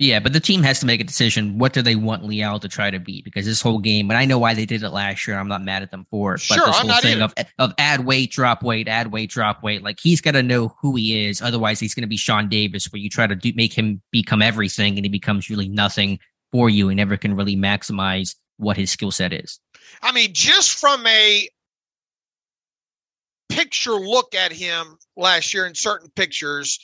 [0.00, 1.58] Yeah, but the team has to make a decision.
[1.58, 3.20] What do they want Leal to try to be?
[3.20, 5.36] Because this whole game, and I know why they did it last year.
[5.36, 6.40] I'm not mad at them for it.
[6.40, 7.24] Sure, but this I'm whole not thing either.
[7.24, 9.82] of of add weight, drop weight, add weight, drop weight.
[9.82, 11.42] Like he's got to know who he is.
[11.42, 14.40] Otherwise, he's going to be Sean Davis, where you try to do, make him become
[14.40, 16.20] everything, and he becomes really nothing
[16.52, 19.58] for you, and never can really maximize what his skill set is.
[20.02, 21.48] I mean, just from a
[23.48, 26.78] picture look at him last year in certain pictures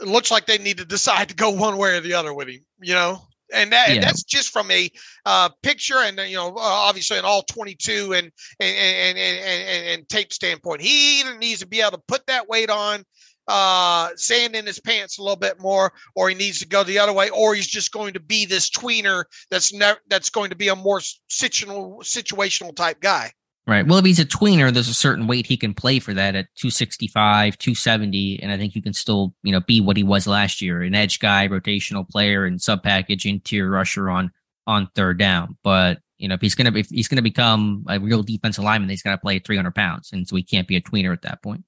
[0.00, 2.48] it looks like they need to decide to go one way or the other with
[2.48, 3.20] him, you know?
[3.52, 3.94] And, that, Yeah.
[3.96, 4.90] and that's just from a
[5.26, 9.88] uh, picture and, you know, uh, obviously an all 22 and, and, and, and, and,
[9.88, 10.80] and tape standpoint.
[10.80, 13.04] He either needs to be able to put that weight on,
[13.48, 16.98] uh, sand in his pants a little bit more, or he needs to go the
[16.98, 20.56] other way, or he's just going to be this tweener that's never, that's going to
[20.56, 23.30] be a more situational, situational type guy.
[23.64, 23.86] Right.
[23.86, 26.48] Well, if he's a tweener, there's a certain weight he can play for that at
[26.56, 28.40] 265, 270.
[28.42, 30.96] And I think you can still, you know, be what he was last year, an
[30.96, 34.32] edge guy, rotational player and sub package interior rusher on,
[34.66, 35.56] on third down.
[35.62, 38.64] But, you know, if he's going to, if he's going to become a real defensive
[38.64, 40.10] lineman, he's got to play 300 pounds.
[40.12, 41.64] And so he can't be a tweener at that point.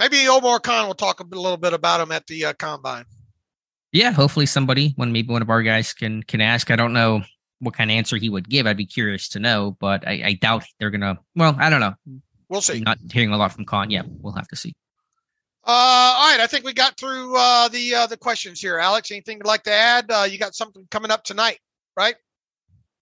[0.00, 3.04] Maybe Omar Khan will talk a, a little bit about him at the uh, combine.
[3.92, 4.10] Yeah.
[4.10, 6.72] Hopefully somebody, when maybe one of our guys can, can ask.
[6.72, 7.22] I don't know
[7.60, 8.66] what kind of answer he would give.
[8.66, 11.80] I'd be curious to know, but I, I doubt they're going to, well, I don't
[11.80, 11.94] know.
[12.48, 12.80] We'll see.
[12.80, 13.90] Not hearing a lot from Khan.
[13.90, 14.02] Yeah.
[14.06, 14.74] We'll have to see.
[15.68, 18.78] Uh, all right, I think we got through uh, the uh, the questions here.
[18.78, 20.06] Alex, anything you'd like to add?
[20.08, 21.58] Uh, you got something coming up tonight,
[21.96, 22.14] right?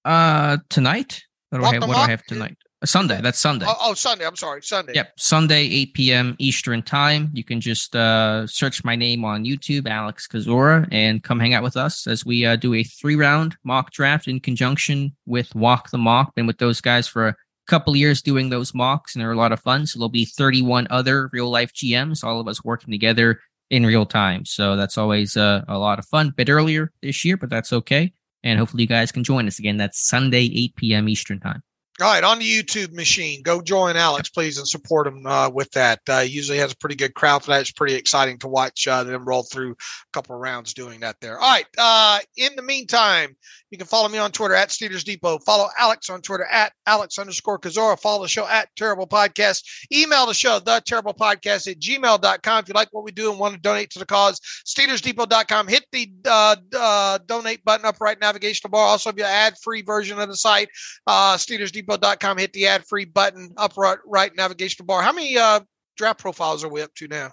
[0.03, 1.23] Uh, tonight.
[1.51, 1.83] What do I have?
[1.83, 2.57] What do I have tonight?
[2.85, 3.21] Sunday.
[3.23, 3.67] That's Sunday.
[3.69, 4.27] Oh, oh, Sunday.
[4.27, 4.93] I'm sorry, Sunday.
[4.95, 6.37] Yep, Sunday, 8 p.m.
[6.39, 7.31] Eastern time.
[7.33, 11.63] You can just uh, search my name on YouTube, Alex Kozora, and come hang out
[11.63, 15.91] with us as we uh, do a three round mock draft in conjunction with Walk
[15.91, 16.35] the Mock.
[16.35, 17.37] Been with those guys for a
[17.67, 19.87] couple years doing those mocks, and they're a lot of fun.
[19.87, 23.41] So there'll be 31 other real life GMs, all of us working together
[23.71, 24.45] in real time.
[24.45, 26.35] So that's always uh, a lot of fun.
[26.37, 28.13] bit earlier this year, but that's okay.
[28.43, 29.79] And hopefully you guys can join us again.
[29.79, 31.09] That's Sunday, 8 p.m.
[31.09, 31.63] Eastern time.
[32.01, 35.71] All right, on the YouTube machine, go join Alex, please, and support him uh, with
[35.73, 36.01] that.
[36.09, 37.61] Uh, usually has a pretty good crowd for that.
[37.61, 39.77] It's pretty exciting to watch uh, them roll through a
[40.13, 41.39] couple of rounds doing that there.
[41.39, 41.67] All right.
[41.79, 43.37] Uh, in the meantime,
[43.75, 45.39] you can follow me on Twitter at Steelers Depot.
[45.41, 47.99] Follow Alex on Twitter at Alex underscore Kozora.
[48.01, 49.65] Follow the show at Terrible Podcast.
[49.93, 52.63] Email the show, the Terrible Podcast at gmail.com.
[52.63, 55.67] If you like what we do and want to donate to the cause, SteelersDepot.com.
[55.67, 58.87] Hit the uh, uh, donate button up right navigational bar.
[58.87, 60.69] Also, have your ad free version of the site,
[61.09, 61.37] uh,
[61.85, 62.39] SteelersDepot.com.
[62.39, 65.03] Hit the ad free button up right, right navigational bar.
[65.03, 65.61] How many uh,
[65.97, 67.33] draft profiles are we up to now?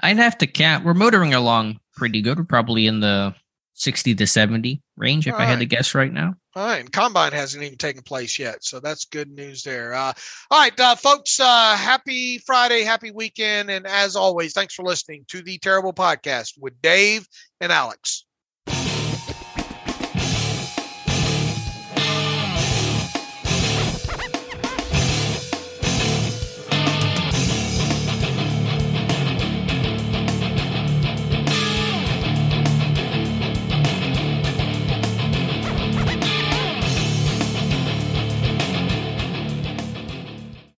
[0.00, 0.84] I'd have to count.
[0.84, 2.38] We're motoring along pretty good.
[2.38, 3.34] We're probably in the
[3.74, 5.60] 60 to 70 range, if All I had right.
[5.60, 6.34] to guess right now.
[6.54, 9.94] All right, and combine hasn't even taken place yet, so that's good news there.
[9.94, 10.12] Uh,
[10.50, 15.24] all right, uh, folks, uh, happy Friday, happy weekend, and as always, thanks for listening
[15.28, 17.28] to the Terrible Podcast with Dave
[17.60, 18.24] and Alex.